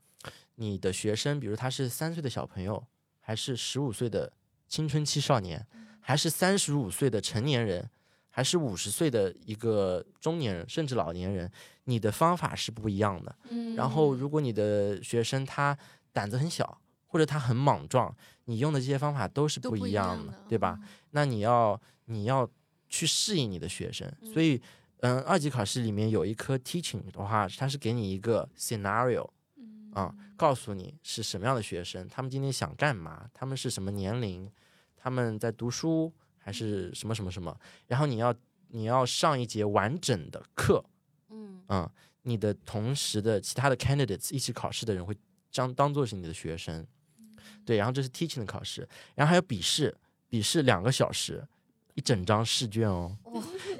[0.56, 2.86] 你的学生，比如他是三岁的小朋友，
[3.20, 4.32] 还是十五岁的
[4.68, 5.66] 青春期少年，
[6.00, 7.90] 还是三十五岁的成年人，
[8.30, 11.52] 还是五十岁的一个中年人，甚至老年人，
[11.86, 13.36] 你的方法是不一样的。
[13.50, 15.78] 嗯然后，如果你的学生他
[16.14, 16.80] 胆子很小，
[17.12, 20.80] 或者他很莽撞，你用的这些方法都是不一一样的，样的对吧？？
[21.10, 22.50] 那你要你要
[22.88, 24.62] 去适应你的学生，所以，
[25.02, 34.50] 嗯，二级考试里面有一科 teaching 的话，它是给你一个 scenario 嗯啊，告诉你是什么样的学生，他们今天想干嘛，他们是什么年龄，
[34.96, 37.54] 他们在读书还是什么什么什么，
[37.88, 38.34] 然后你要
[38.70, 40.82] 你要上一节完整的课，
[41.30, 41.90] 嗯嗯，
[42.22, 45.14] 你的同时的其他的 candidates 一起考试的人会
[45.50, 46.88] 将当做是你的学生，
[47.66, 49.96] 对，然后这是 teaching 的考试，然后还有笔试，
[50.30, 51.46] 笔试两个小时，
[51.96, 53.16] 一整张试卷哦，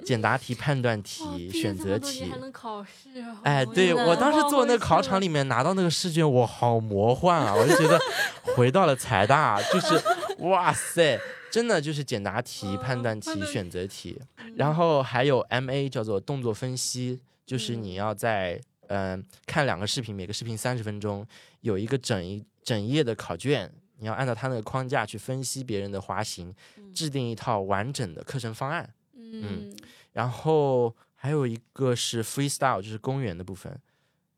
[0.06, 7.56] 简答题、判断题、选择题还，能考试啊，哎，对我当时坐那个考场里面拿到那个试卷，我好魔幻啊！
[7.56, 8.00] 我就觉得
[8.56, 10.00] 回到了财大，就是
[10.44, 11.20] 哇塞，
[11.50, 14.20] 真的就是简答题、嗯判断题、选择题，
[14.56, 21.26] 然后还有 M A 叫做动作分析，就是嗯你要在嗯、呃看两个视频，每个视频三十分钟，
[21.62, 26.54] 有一个整一整页的考卷，你要按照它那个框架去分析别人的滑行，
[26.94, 28.90] 制定一套完整的课程方案。
[29.14, 29.76] 嗯
[30.14, 33.74] 然后还有一个是 freestyle，就是公园的部分，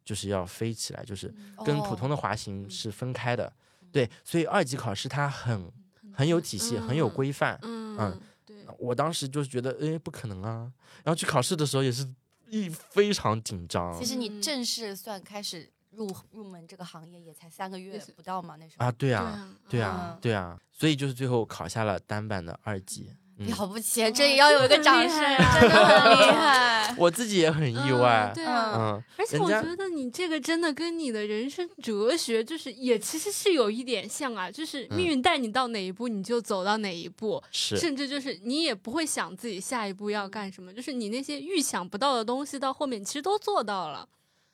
[0.05, 1.33] 就是要飞起来，就是
[1.65, 3.51] 跟普通的滑行是分开的。
[3.91, 5.71] 对，所以二级考试它很
[6.13, 7.57] 很有体系，很有规范。
[7.63, 10.71] 嗯嗯对，我当时就是觉得，哎，不可能啊！
[11.03, 12.07] 然后去考试的时候也是
[12.49, 23.09] 一非常紧张其实你嗯正式算开始入入门这个行业也才三个月不到嘛，那时候啊，对啊，对啊，对啊所以就是最后考下了单板的二级。
[23.39, 26.95] 嗯，了不起，这也要有一个掌声，真的很厉 害。
[26.99, 28.33] 我自己也很意外嗯。
[28.35, 28.73] 对啊。
[28.77, 44.07] 嗯，而且我觉得你这个真的跟你的人生哲学，就是也其实是有一点像啊，就是命运带你到哪一步，你就走到哪一步，是甚至就是你也不会想自己下一步要干什么，就是你那些预想不到的东西，到后面其实都做到了。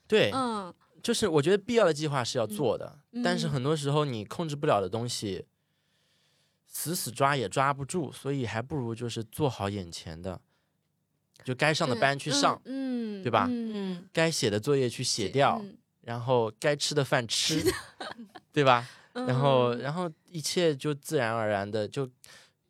[0.08, 5.46] 对，嗯，就是我觉得必要的计划是要做的，嗯但是很多时候你控制不了的东西，
[6.68, 10.40] 死死抓也抓不住，所以还不如就是做好眼前的，
[11.44, 17.64] 就该上的班去上，嗯，嗯对吧嗯，嗯，该写的作业去写掉，嗯然后该吃的饭吃，
[18.52, 18.88] 对吧？
[19.14, 22.10] 然后嗯然后一切就自然而然的就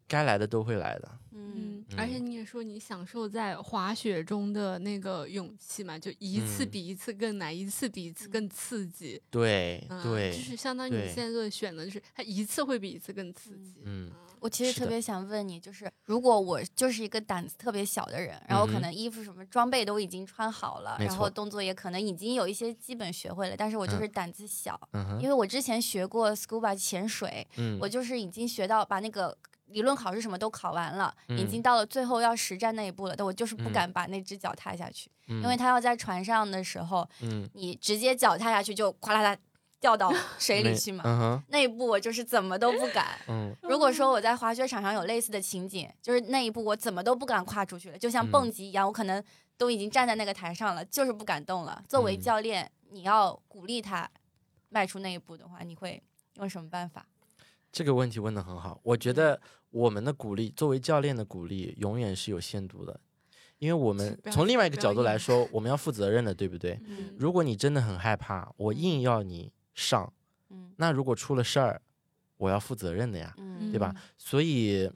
[0.07, 1.11] 该来的都会来的。
[1.31, 6.69] 嗯，嗯，而且你也说你享受在滑雪中的那个勇气嘛，就一次嗯。
[6.69, 9.21] 比一次更难，一次比一次更刺激。
[9.29, 13.81] 对嗯，对就，是相当于你现在做的选择，就是它一次会比一次更刺激。
[13.85, 14.11] 嗯
[14.41, 27.77] 我其实特别想问你，就是如果我就是一个胆子特别小的人，然后可能衣服什么装备都已经穿好了，没然后动作也可能已经有一些基本学会了，但是我就是胆子小，嗯，因为我之前学过 scuba 潜水，嗯。
[27.81, 29.37] 我就是已经学到把那个
[29.69, 39.37] 理论考试什么都考完了，已经嗯到了最后要实战那一步了，但我就是不嗯敢把那只脚踏下去，因因为他要在船上的时候，嗯你直接脚踏下去就哗啦啦
[39.79, 41.03] 掉到 水里去嘛。
[41.05, 43.17] 嗯那一步我就是怎么都不敢。
[43.29, 49.23] 嗯如果说我在滑雪场上有类似的情景，就是那一步我怎么都不敢跨出去了，就像嗯蹦极一样，我可能
[49.57, 51.81] 都已经站在那个台上了，就是不敢动了。
[51.87, 54.09] 作为嗯教练，你要鼓励他
[54.69, 56.01] 迈出那一步的话，你会
[56.35, 57.05] 用什么办法？
[57.71, 59.39] 这个问题问的很好，我觉得
[59.71, 62.99] 我们的鼓励，作为教练的鼓励，永远是有限度的，
[63.59, 66.79] 因为我们从另外一个角度来说，我们要负责任的，对不对？
[66.85, 70.11] 嗯如果你真的很害怕，我硬要你上，
[70.49, 71.81] 嗯那如果出了事儿，
[72.37, 73.93] 我要负责任的呀，嗯对吧？
[74.17, 74.89] 所以，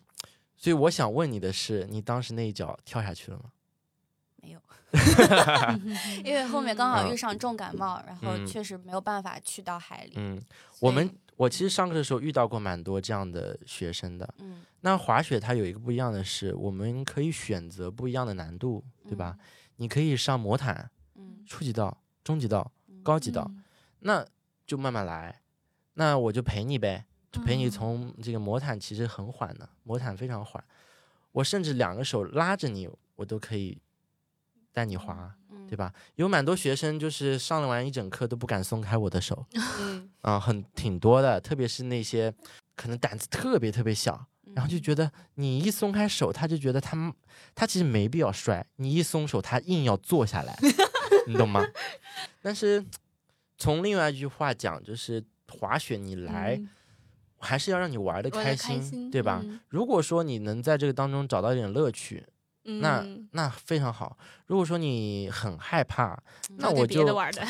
[0.56, 3.52] 所以我想问你的是，你当时那一脚跳下去了吗？
[4.42, 4.60] 没有，
[6.26, 10.14] 因为后面刚好遇嗯上重感冒，然后嗯确实没有办法去到海里。
[10.16, 10.42] 嗯，
[10.82, 14.34] 我们以我其实上课的时候遇到过蛮多这样的学生的。
[14.40, 19.38] 嗯那滑雪它有一个不一样的是，我们可以选择不一样的难度，对吧？
[19.78, 23.50] 你可以上魔毯、嗯初级道、中级道、嗯高级道，
[24.00, 24.26] 那
[24.66, 25.42] 就慢慢来。
[25.94, 30.62] 那我就陪你呗，就陪你嗯从这个魔毯其实很缓的，魔毯非常缓，
[31.32, 33.82] 我甚至两个手拉着你，我都可以
[34.74, 35.43] 带你滑，嗯
[35.74, 35.92] 对吧？
[36.18, 39.44] 有蛮多学生就是上了完一整课都不敢松开我的手，
[39.80, 42.32] 嗯，啊、很挺多的，特别是那些
[42.76, 47.12] 可能胆子特别特别小，然后就觉得你一松开手，他就觉得他
[47.56, 50.56] 他其实没必要摔，你一松手，他硬要坐下来，
[51.26, 51.66] 你懂吗？
[52.44, 52.86] 但是
[53.58, 56.70] 从另外一句话讲，就是滑雪你来、嗯
[57.46, 59.42] 还是要让你玩的开心对吧？
[59.44, 62.26] 嗯如果说你能在这个当中找到一点乐趣，
[62.64, 64.18] 那嗯那非常好。
[64.48, 66.18] 如果说你很害怕，
[66.58, 67.06] 那我就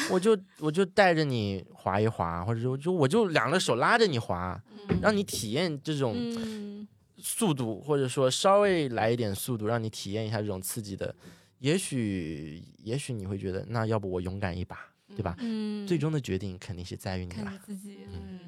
[0.09, 4.59] 我就我就带着你滑一滑，或者就就我就两个手拉着你滑，
[4.89, 6.87] 嗯让你体验这种嗯
[7.17, 11.13] 速度，或者说稍微来一点速度，让你体验一下这种刺激的。
[11.59, 14.77] 也许也许你会觉得，那要不我勇敢一把，
[15.15, 15.35] 对吧？
[15.39, 17.33] 嗯，最终的决定肯定是在于你。
[17.65, 17.99] 自己，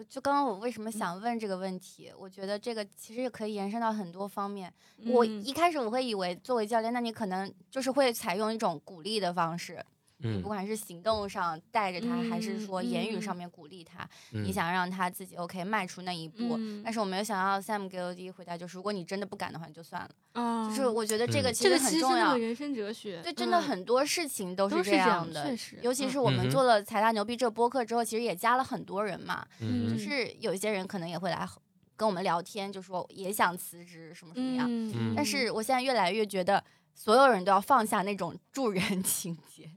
[0.09, 2.11] 就刚刚我为什么想问这个问题？
[2.17, 4.71] 我觉得这个其实也可以延伸到很多方面。
[5.05, 9.83] 我嗯一开始我会以为作为教练，那你可能就是会采用一种鼓励的方式，
[10.19, 10.41] 嗯。
[10.41, 13.37] 不管是行动上带着他，还是说言语上嗯。
[13.37, 14.43] 面鼓励他，嗯。
[14.43, 16.55] 你想让他自己 OK 迈出那一步。
[16.57, 16.81] 嗯。
[16.83, 20.09] 但是我没有想到 Sam 给我的第一回答就是，如果你真的不敢的话，你就算了。
[20.33, 21.49] 啊，就是我觉得这个。
[21.51, 22.35] 嗯其实很重要。
[22.35, 23.61] 人生哲学，对，真的嗯。
[23.61, 25.79] 很多事情都是这样样的，确实。
[25.81, 26.19] 尤其是。
[26.25, 29.45] 我们做了财大牛逼这个播客之后，其实也加了很多人嘛。
[29.59, 31.47] 就是有一些人可能也会来
[31.95, 34.65] 跟我们聊天，就说也想辞职什么什么样。
[34.67, 36.63] 嗯，但是我现在越来越觉得，
[36.95, 39.69] 所有人都要放下那种助人 情节，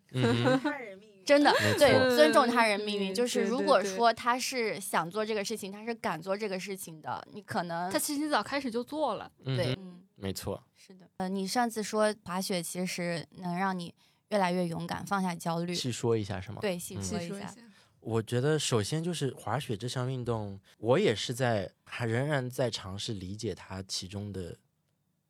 [0.63, 3.13] 他人命运，真的对尊重他人命运。
[3.13, 9.77] 嗯就是如果说他是想做这个事情，他是敢做这个事情的，你可能他其实早开始就做了，对，
[10.15, 10.63] 没错。
[10.77, 11.07] 是的。
[11.19, 13.93] 呃，你上次说滑雪其实能让你
[14.29, 15.75] 越来越勇敢，放下焦虑。
[15.75, 16.59] 细说一下是吗？
[16.61, 17.21] 对，细嗯说一下。
[17.21, 17.55] 细说一下，
[18.01, 24.57] 我觉得首先就是滑雪这项运动，我也是在还仍然在尝试理解它其中的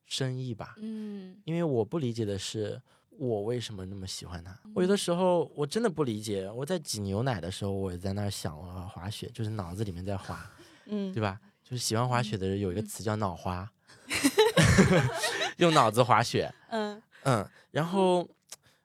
[0.09, 0.74] 深意吧。
[0.78, 2.80] 嗯因为我不理解的是，
[3.11, 4.59] 我为什么那么喜欢它。
[4.74, 6.50] 我有的时候我真的不理解。
[6.50, 8.56] 我在挤牛奶的时候，我也在那儿想
[8.88, 10.50] 滑雪，就是脑子里面在滑，
[10.86, 11.38] 嗯对吧？
[11.62, 13.70] 就是喜欢滑雪的人有一个词叫脑花，
[15.59, 16.52] 用脑子滑雪。
[16.70, 18.26] 嗯嗯，然后，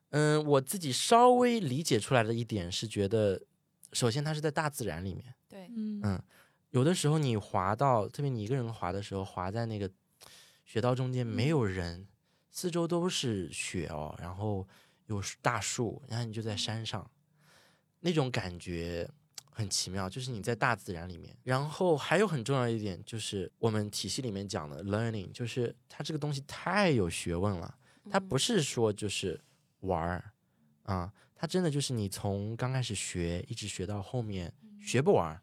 [0.09, 3.41] 嗯，我自己稍微理解出来的一点是觉得，
[3.93, 6.21] 首先它是在大自然里面，对，嗯嗯，
[6.71, 9.89] 有的时候你滑到，特别你一个人滑的时候，滑在那个
[10.63, 12.07] 雪道中间没有人，
[12.51, 14.67] 四周都是雪哦，然后
[15.07, 17.09] 有大树，然后你就在山上，
[17.99, 19.09] 那种感觉
[19.51, 21.35] 很奇妙，就是你在大自然里面。
[21.43, 27.77] 然后还有很重要一点就是我们体系里面讲的 learning，就是它这个东西太有学问了。
[28.09, 29.39] 它不是说就是
[29.81, 30.33] 玩儿
[30.83, 35.41] 啊，它真的就是你从刚开始学一直学到后面学不完。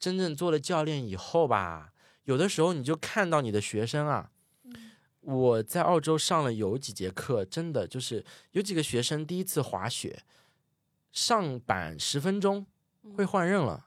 [0.00, 1.92] 真正做了教练以后吧，
[2.24, 4.32] 有的时候你就看到你的学生啊，
[5.30, 10.22] 我在澳洲上了有几节课，真的就是有几个学生第一次滑雪，
[11.12, 12.66] 上板十分钟
[13.16, 13.86] 会换刃了。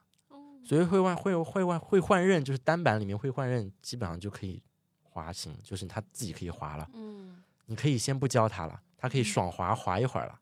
[0.65, 4.63] 所以会换会会换会换刃，就是单板里面会换刃，基本上就可以
[5.01, 6.89] 滑行，就是他自己可以滑了。
[6.93, 10.39] 嗯你可以先不教他了，他可以爽滑滑一会儿了，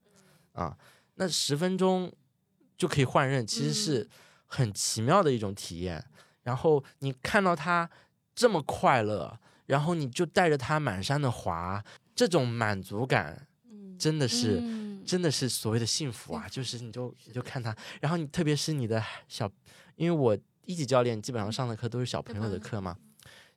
[0.53, 0.77] 啊，
[1.15, 2.11] 那十分钟
[2.77, 4.07] 就可以换刃，其实是
[4.45, 6.03] 很奇妙的一种体验。
[6.43, 7.89] 然后你看到他
[8.35, 9.39] 这么快乐，
[9.71, 11.81] 然后你就带着他满山的滑，
[12.13, 14.59] 这种满足感嗯真的是。
[14.61, 19.51] 嗯真的是所谓的幸福啊，就是你就你就看他，然后你特别是你的小，
[19.95, 22.95] 因为我一级教练基本上上的课都是小朋友的课嘛，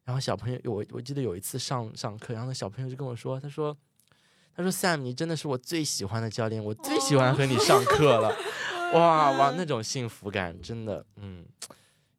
[0.05, 3.77] 然后小朋友我我记得有一次上上课，然后那小朋友就跟我说，他说
[4.57, 8.35] 他说 Sam 你真的是我最喜欢的教练，我最喜欢和你上课了，
[8.99, 11.45] 哇哇那种幸福感真的嗯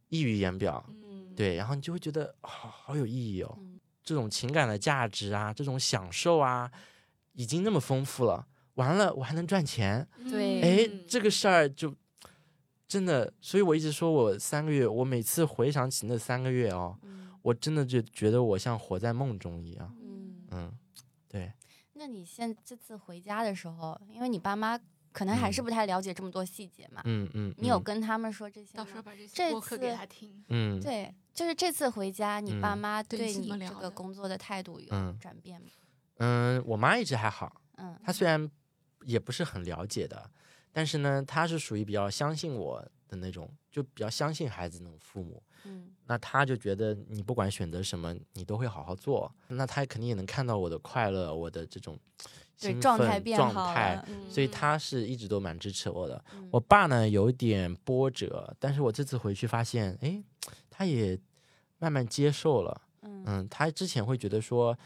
[0.10, 3.75] 溢于言表，嗯，对，然后你就会觉得好、好有意义哦嗯，
[4.06, 6.72] 这种情感的价值啊，这种享受啊，
[7.34, 8.48] 已经那么丰富了。
[8.76, 11.94] 完了，我还能赚钱，对哎，嗯这个事儿就
[12.88, 19.96] 真的，所以我一直说我三个月，我每次回想起那三个月哦，嗯我真的就觉得我像活在梦中一样。
[20.02, 20.46] 嗯。
[20.52, 20.72] 嗯，
[21.28, 21.52] 对，
[21.94, 24.80] 那你现这次回家的时候，因为你爸妈
[25.12, 28.84] 可能还是嗯不太了解这么多细节嘛，嗯嗯，你有嗯跟他们说这些吗？
[28.84, 30.44] 到时候把这这些播客给他听。
[30.50, 35.68] 嗯对，就是这次回家，你爸嗯妈对你这个工作的态度有嗯转变吗？
[36.20, 38.50] 嗯，我妈一直还好，嗯她虽然
[39.04, 40.32] 也不是很了解的，
[40.72, 45.44] 但是呢，她是属于比较相信我的那种，就比较相信孩子那种父母。
[45.66, 49.30] 嗯那她就觉得你不管选择什么，你都会好好做。
[49.50, 52.00] 那她肯定也能看到我的快乐，我的这种
[52.58, 56.24] 对，兴状态奋状变好态，，嗯所以她是一直都蛮支持我的。
[56.34, 60.24] 嗯我爸呢有点波折，但是我这次回去发现，哎，
[60.70, 61.20] 他也
[61.80, 62.82] 慢慢接受了。
[63.02, 64.78] 嗯嗯，他之前会觉得说，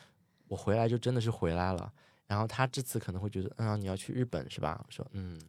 [0.47, 1.91] 我回来就真的是回来了，
[2.27, 4.83] 然后他这次可能会觉得，嗯，你要去日本是吧？
[4.85, 5.39] 我说，嗯，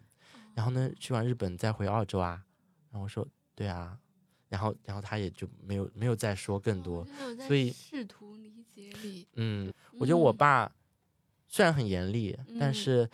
[0.55, 2.45] 然后呢，去完日本再回澳洲啊？
[2.91, 3.99] 然后我说，对啊，
[4.49, 7.05] 然后然后他也就没有没有再说更多
[7.47, 9.27] 所以试图理解你。
[9.35, 10.73] 嗯，我觉得我嗯爸
[11.49, 13.11] 虽然很严厉，但嗯是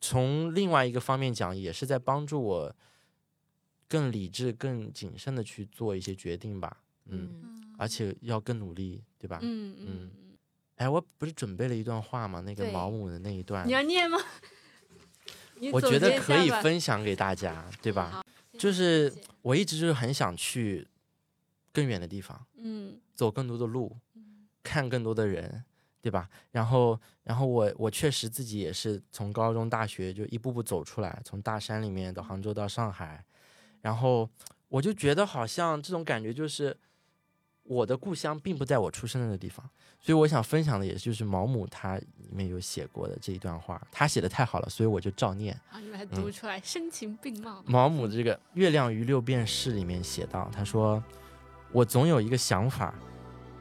[0.00, 2.76] 从另外一个方面讲，也是在帮助我
[3.88, 6.83] 更理智、更谨慎的去做一些决定吧。
[7.06, 7.74] 嗯，嗯。
[7.76, 9.38] 而且要更努力，对吧？
[9.42, 9.86] 嗯嗯。
[9.88, 10.10] 嗯，
[10.76, 12.40] 哎，我不是准备了一段话吗？
[12.40, 13.66] 那个毛姆的那一段。
[13.66, 14.18] 你，要念吗？
[15.72, 18.10] 我觉得可以分享给大家，对吧？
[18.10, 18.24] 好
[18.58, 20.86] 就是我一直就是很想去
[21.72, 23.00] 更远的地方，嗯。
[23.14, 23.96] 走更多的路，
[24.62, 25.64] 看更多的人，
[26.00, 26.28] 对吧？
[26.50, 33.24] 然后，然后我我确实自己也是从高中、大学就一步步走出来，从大山里面到杭州到上海，
[33.82, 34.28] 然后
[34.68, 36.76] 我就觉得好像这种感觉就是
[37.66, 45.58] 我的故乡并不在我出生的那地方，所以我想分享的也就是毛姆他里面有写过的这一段话，他写的太好了，所以我就照念。
[45.70, 47.62] 好，你把它嗯读出来，声情并茂。
[47.66, 51.02] 毛姆的这个《月亮与六便士》里面写到，他说
[51.72, 52.94] ：“我总有一个想法，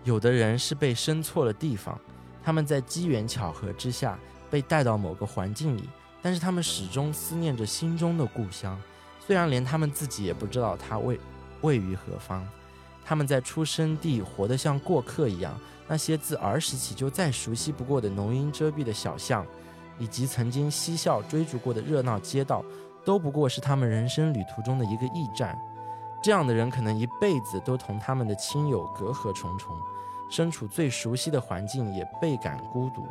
[0.04, 1.98] 有的人是被生错了地方，
[2.44, 4.20] 他们在机缘巧合之下
[4.52, 5.88] 被带到某个环境里，
[6.22, 8.78] 但是他们始终思念着心中的故乡，
[9.26, 11.18] 虽然连他们自己也不知道它位
[11.62, 12.46] 位于何方。
[13.06, 19.46] 他们在出生地活得像过客一样，那些自儿时起就再熟悉不过的浓荫遮蔽的小巷，
[19.98, 22.64] 以及曾经嬉笑追逐过的热闹街道。”
[23.06, 25.60] 都不过是他们人生旅途中的一个驿站。
[26.24, 29.76] 这样的人可能一辈子都同他们的亲友隔阂重重，
[30.32, 33.06] 身处最熟悉的环境也倍感孤独。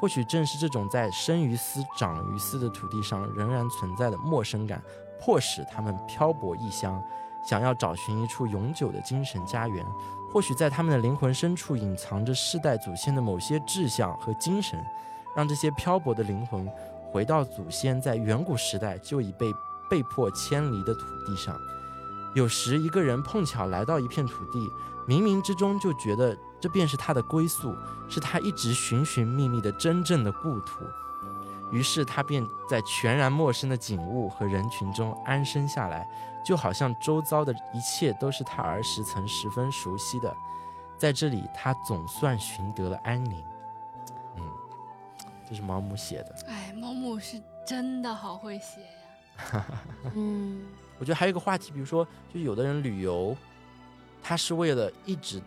[0.00, 4.82] 或许正是这种在生于斯、长于斯的土地上仍然存在的陌生感，
[5.20, 7.02] 迫使他们漂泊异乡，
[7.46, 9.84] 想要找寻一处永久的精神家园。
[10.32, 14.78] 或许在他们的灵魂深处隐藏着世代祖先的某些志向和精神，
[15.34, 16.68] 让这些漂泊的灵魂
[17.10, 19.46] 回到祖先在远古时代就已被
[19.88, 21.58] 被迫迁离的土地上。
[22.34, 24.68] 有时一个人碰巧来到一片土地，
[25.08, 27.74] 冥冥之中就觉得这便是他的归宿，
[28.10, 30.84] 是他一直寻寻觅觅的真正的故土。
[31.72, 36.06] 于是他便在全然陌生的景物和人群中安身下来，
[36.46, 40.32] 就好像周遭的一切都是他儿时曾十分熟悉的。
[40.96, 43.42] 在这里，他总算寻得了安宁。
[44.36, 44.42] 嗯，
[45.48, 46.36] 这是毛姆写的。
[46.46, 49.66] 哎，毛姆是真的好会写呀。
[50.14, 50.64] 嗯
[51.00, 53.36] 我觉得还有一个话题，比如说，就有的人旅游，
[54.22, 55.42] 他是为了一直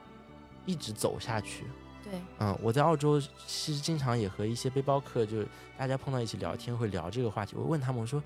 [0.65, 1.65] 一直走下去。
[2.03, 5.47] 对，嗯，我在澳洲其实经常也和一些背包客，就是
[5.77, 7.55] 大家碰到一起聊天会聊这个话题。
[7.55, 8.21] 我问他们，我说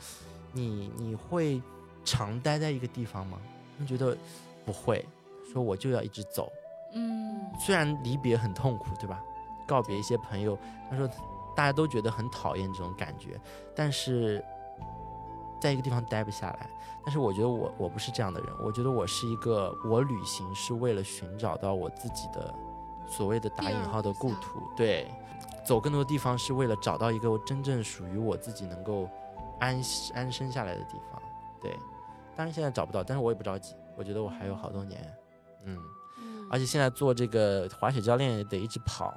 [0.52, 1.62] 你你会
[2.04, 3.40] 常待在一个地方吗？
[3.76, 4.16] 他们觉得
[4.66, 5.06] 不会，
[5.52, 6.52] 说我就要一直走。
[6.96, 9.22] 嗯虽然离别很痛苦，对吧？
[9.68, 10.58] 告别一些朋友，
[10.90, 11.08] 他说
[11.56, 13.40] 大家都觉得很讨厌这种感觉，
[13.76, 14.44] 但是
[15.60, 16.70] 在一个地方待不下来。
[17.06, 22.54] 但是我觉得我我不是这样的人，我觉得我是一个我旅行是为了寻找到我自己的
[23.08, 25.12] 所谓的打引号的故土，对，
[25.66, 29.10] 走更多地方是为了找到一个真正属于我自己能够
[29.60, 29.82] 安
[30.14, 31.22] 安身下来的地方，
[31.62, 31.78] 对。
[32.36, 35.18] 当然现在找不到，但是我也不着急，我觉得我还有好多年，
[35.66, 35.78] 嗯。
[36.20, 39.14] 嗯而且现在做这个滑雪教练也得一直跑，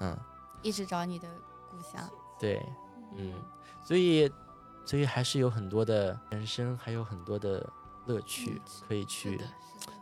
[0.00, 0.18] 嗯，
[0.62, 1.28] 一直找你的
[1.70, 2.08] 故乡。
[2.40, 2.60] 对，
[3.16, 3.34] 嗯，
[3.84, 4.30] 所以
[4.84, 7.64] 所以还是有很多的人生，还有很多的
[8.06, 9.40] 乐趣可以去。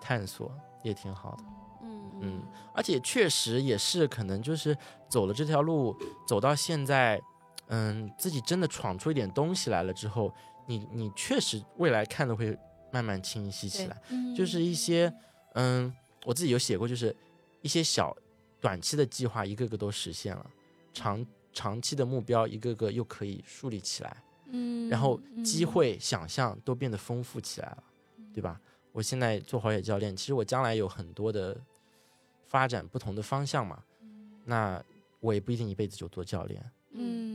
[0.00, 0.50] 探索，
[0.82, 1.44] 也挺好的。
[1.82, 2.42] 嗯嗯，
[2.74, 4.76] 而且确实也是可能就是
[5.08, 5.96] 走了这条路，
[6.26, 7.20] 走到现在，
[7.68, 10.32] 嗯，自己真的闯出一点东西来了之后，
[10.70, 12.56] 你你确实未来看的会
[12.92, 14.02] 慢慢清晰起来。
[14.10, 15.12] 嗯就是一些，
[15.54, 15.92] 嗯，
[16.24, 17.14] 我自己有写过，就是
[17.60, 18.16] 一些小
[18.60, 20.50] 短期的计划，一个个都实现了，
[20.94, 24.16] 长长期的目标，一个个又可以树立起来，
[24.46, 27.82] 嗯，然后嗯机会、想象都变得丰富起来了，
[28.32, 28.60] 对吧？
[28.92, 31.60] 我现在做滑雪教练，其实我将来有很多的
[32.46, 33.82] 发展不同的方向嘛，
[34.44, 34.82] 那
[35.20, 36.72] 我也不一定一辈子就做教练，嗯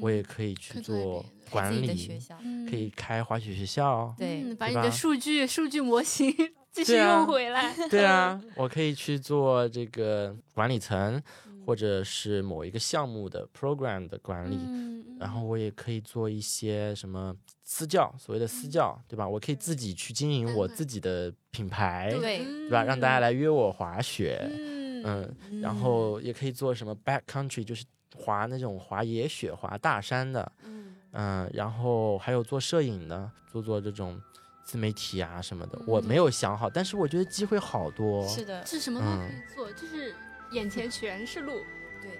[0.02, 4.14] 我也可以去做管理，学校，嗯可以开滑雪学校。
[4.18, 6.32] 对嗯，把你的数据数据模型
[6.72, 7.74] 继续用回来。
[7.90, 14.58] 对啊， 我可以去做这个管理层，嗯或者是某一个项目的 program 的管理。
[14.60, 17.34] 嗯然后我也可以做一些什么
[17.64, 19.26] 私教，所谓的私教，对吧？
[19.26, 22.84] 我可以自己去经营我嗯自己的品牌，对对吧？
[22.84, 25.04] 让大家来约我滑雪，嗯
[25.50, 27.86] 嗯，然后也可以做什么 back country，就是
[28.16, 34.20] 滑那种滑野雪、滑大山的，嗯嗯，然后还有做摄影的，做做这种
[34.64, 35.80] 自媒体啊什么的。
[35.86, 38.28] 我嗯没有想好，但是我觉得机会好多。
[38.28, 40.16] 是的，是什么都可嗯以做，就是
[40.52, 41.62] 眼前全是路。
[42.02, 42.20] 对。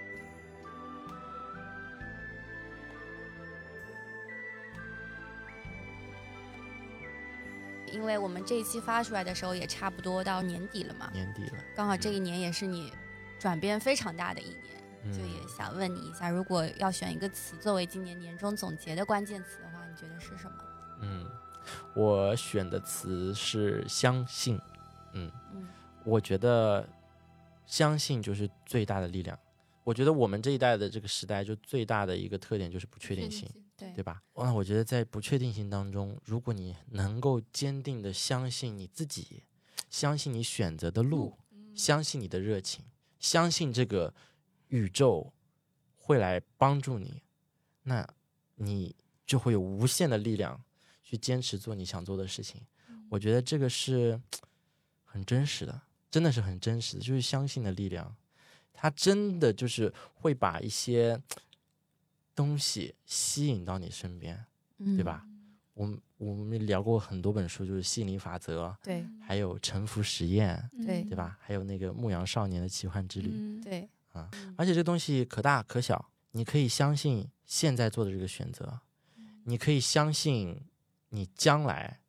[7.92, 12.92] 因为我们这一期发出来的时候也差不多到年底了嘛，年底了，刚好这一年也是你
[13.40, 14.75] 转变非常大的一年，
[15.12, 20.58] 就也嗯，想问你一下，如果要选一个词作为今年年终总结的关键词的话，你觉得是什么？
[21.02, 21.26] 嗯，
[21.96, 24.60] 我选的词是相信。
[25.14, 25.68] 嗯，嗯
[26.04, 26.88] 我觉得
[27.66, 29.38] 相信就是最大的力量。
[29.84, 33.48] 我觉得我们这一代的这个时代，就最大的一个特点就是不确定性，
[33.78, 34.20] 对对吧？
[34.36, 39.44] 那我觉得在不确定性当中，如果你能够坚定的相信你自己，
[39.92, 41.38] 相信你选择的路，
[41.76, 42.84] 相信你的热情，
[43.20, 44.12] 相信这个
[44.76, 45.32] 宇宙
[45.96, 47.24] 会来帮助你，
[47.84, 48.08] 那
[48.56, 48.94] 你
[49.26, 50.62] 就会有无限的力量
[51.02, 52.62] 去坚持做你想做的事情。
[53.10, 54.20] 我觉得这个是
[55.04, 58.16] 很真实的，真的是很真实的，就是相信的力量，
[58.74, 61.22] 它真的就是会把一些
[62.36, 64.46] 东西吸引到你身边，
[64.80, 65.26] 嗯对吧？
[65.74, 71.16] 我们我们聊过很多本书，就是吸引力法则，对还有沉浮实验，对对？
[71.16, 71.38] 吧？
[71.42, 73.90] 还有那个牧羊少年的奇幻之旅，嗯，对，
[74.56, 78.80] 而且这东西可大可小，你可以相信现在做的这个选择，
[79.44, 80.62] 你可以相信
[81.10, 82.00] 你将来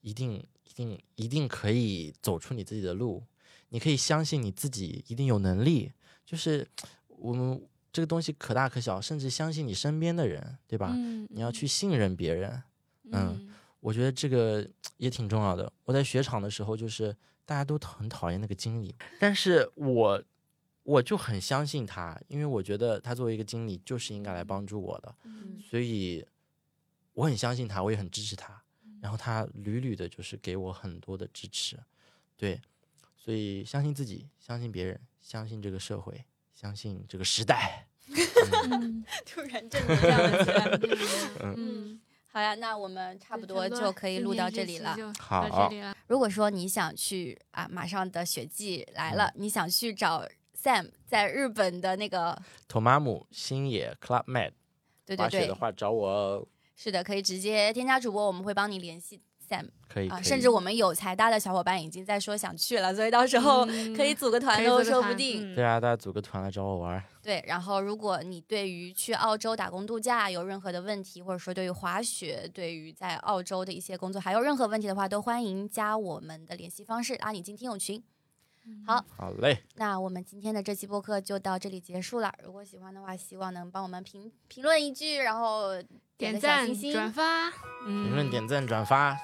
[0.00, 3.24] 一定一定一定可以走出你自己的路，
[3.68, 5.92] 你可以相信你自己一定有能力，
[6.24, 6.66] 就是
[7.08, 7.60] 我们
[7.92, 10.92] 这个东西可大可小，甚至相信你身边的人，对吧？
[10.94, 12.62] 嗯你要去信任别人，
[13.10, 14.66] 嗯嗯我觉得这个
[14.96, 15.72] 也挺重要的。
[15.84, 17.14] 我在雪场的时候，就是
[17.44, 20.22] 大家都很讨厌那个经理，但是我
[20.82, 26.26] 我就很相信他，因为我觉得他作为一个经理就是应该来帮助我的，嗯所以
[27.14, 28.62] 我很相信他，我也很支持他。
[29.00, 31.76] 然后他屡屡的就是给我很多的支持，
[32.36, 32.60] 对，
[33.16, 36.24] 所以相信自己，相信别人，相信这个社会，
[36.54, 37.88] 相信这个时代。
[38.70, 40.64] 嗯 突然正能量了起来。
[41.42, 44.96] 嗯嗯，好呀，那我们差不多就可以录到这里了。
[45.18, 45.96] 好到这里了。
[46.06, 50.24] 如果说你想去啊，马上的雪季来了，你想去找
[50.62, 54.52] Sam 在日本的那个，Tomamu 星野 Club Med
[55.04, 56.46] 对对对，滑雪的话找我哦，
[56.76, 65.52] 是的，可以直接添加主播，我们会帮你联系 Sam 啊，可以啊，甚至我们有财大的小伙伴已经在说想去了，所以到时候嗯可以组个团都说不定。
[65.52, 67.02] 嗯对啊，大家组个团来找我玩儿。
[67.20, 78.00] 对，然后如果你对于去澳洲打工度假有任何的问题，或者说对于滑雪、对于在澳洲的一些工作还有任何问题的话，都欢迎加我们的联系方式，拉你进听友群。
[78.86, 82.32] 好，好嘞，那我们今天的这期播客就到这里结束了。
[82.44, 85.70] 如果喜欢的话，希望能帮我们评评论一句，然后
[86.16, 86.92] 点赞星星。
[86.92, 87.50] 转发，
[87.84, 89.18] 评评论点赞转发，嗯，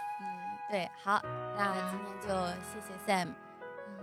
[0.70, 1.22] 对，好，
[1.56, 2.28] 那今天就
[2.62, 3.28] 谢谢 Sam，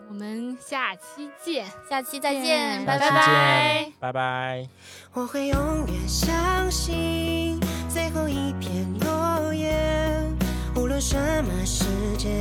[0.08, 2.86] 我们下期见，下期再见，见。
[2.86, 3.92] 拜拜。
[4.00, 4.70] 拜拜。
[5.14, 7.60] 我会永远相信
[7.90, 9.74] 最后一片落叶，
[10.76, 11.86] 无论什么时
[12.18, 12.32] 间，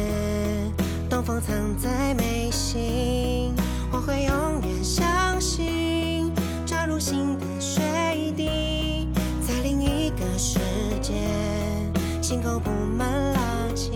[1.15, 3.55] 东风藏在眉心。
[3.93, 6.33] 我会永远相信，
[6.67, 9.09] 扎入心的水滴，
[9.41, 10.59] 在另一个世
[11.01, 11.13] 界，
[12.21, 13.39] 心口布满垃
[13.77, 13.93] 圾。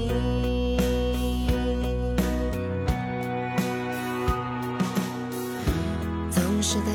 [6.31, 6.93] 总是得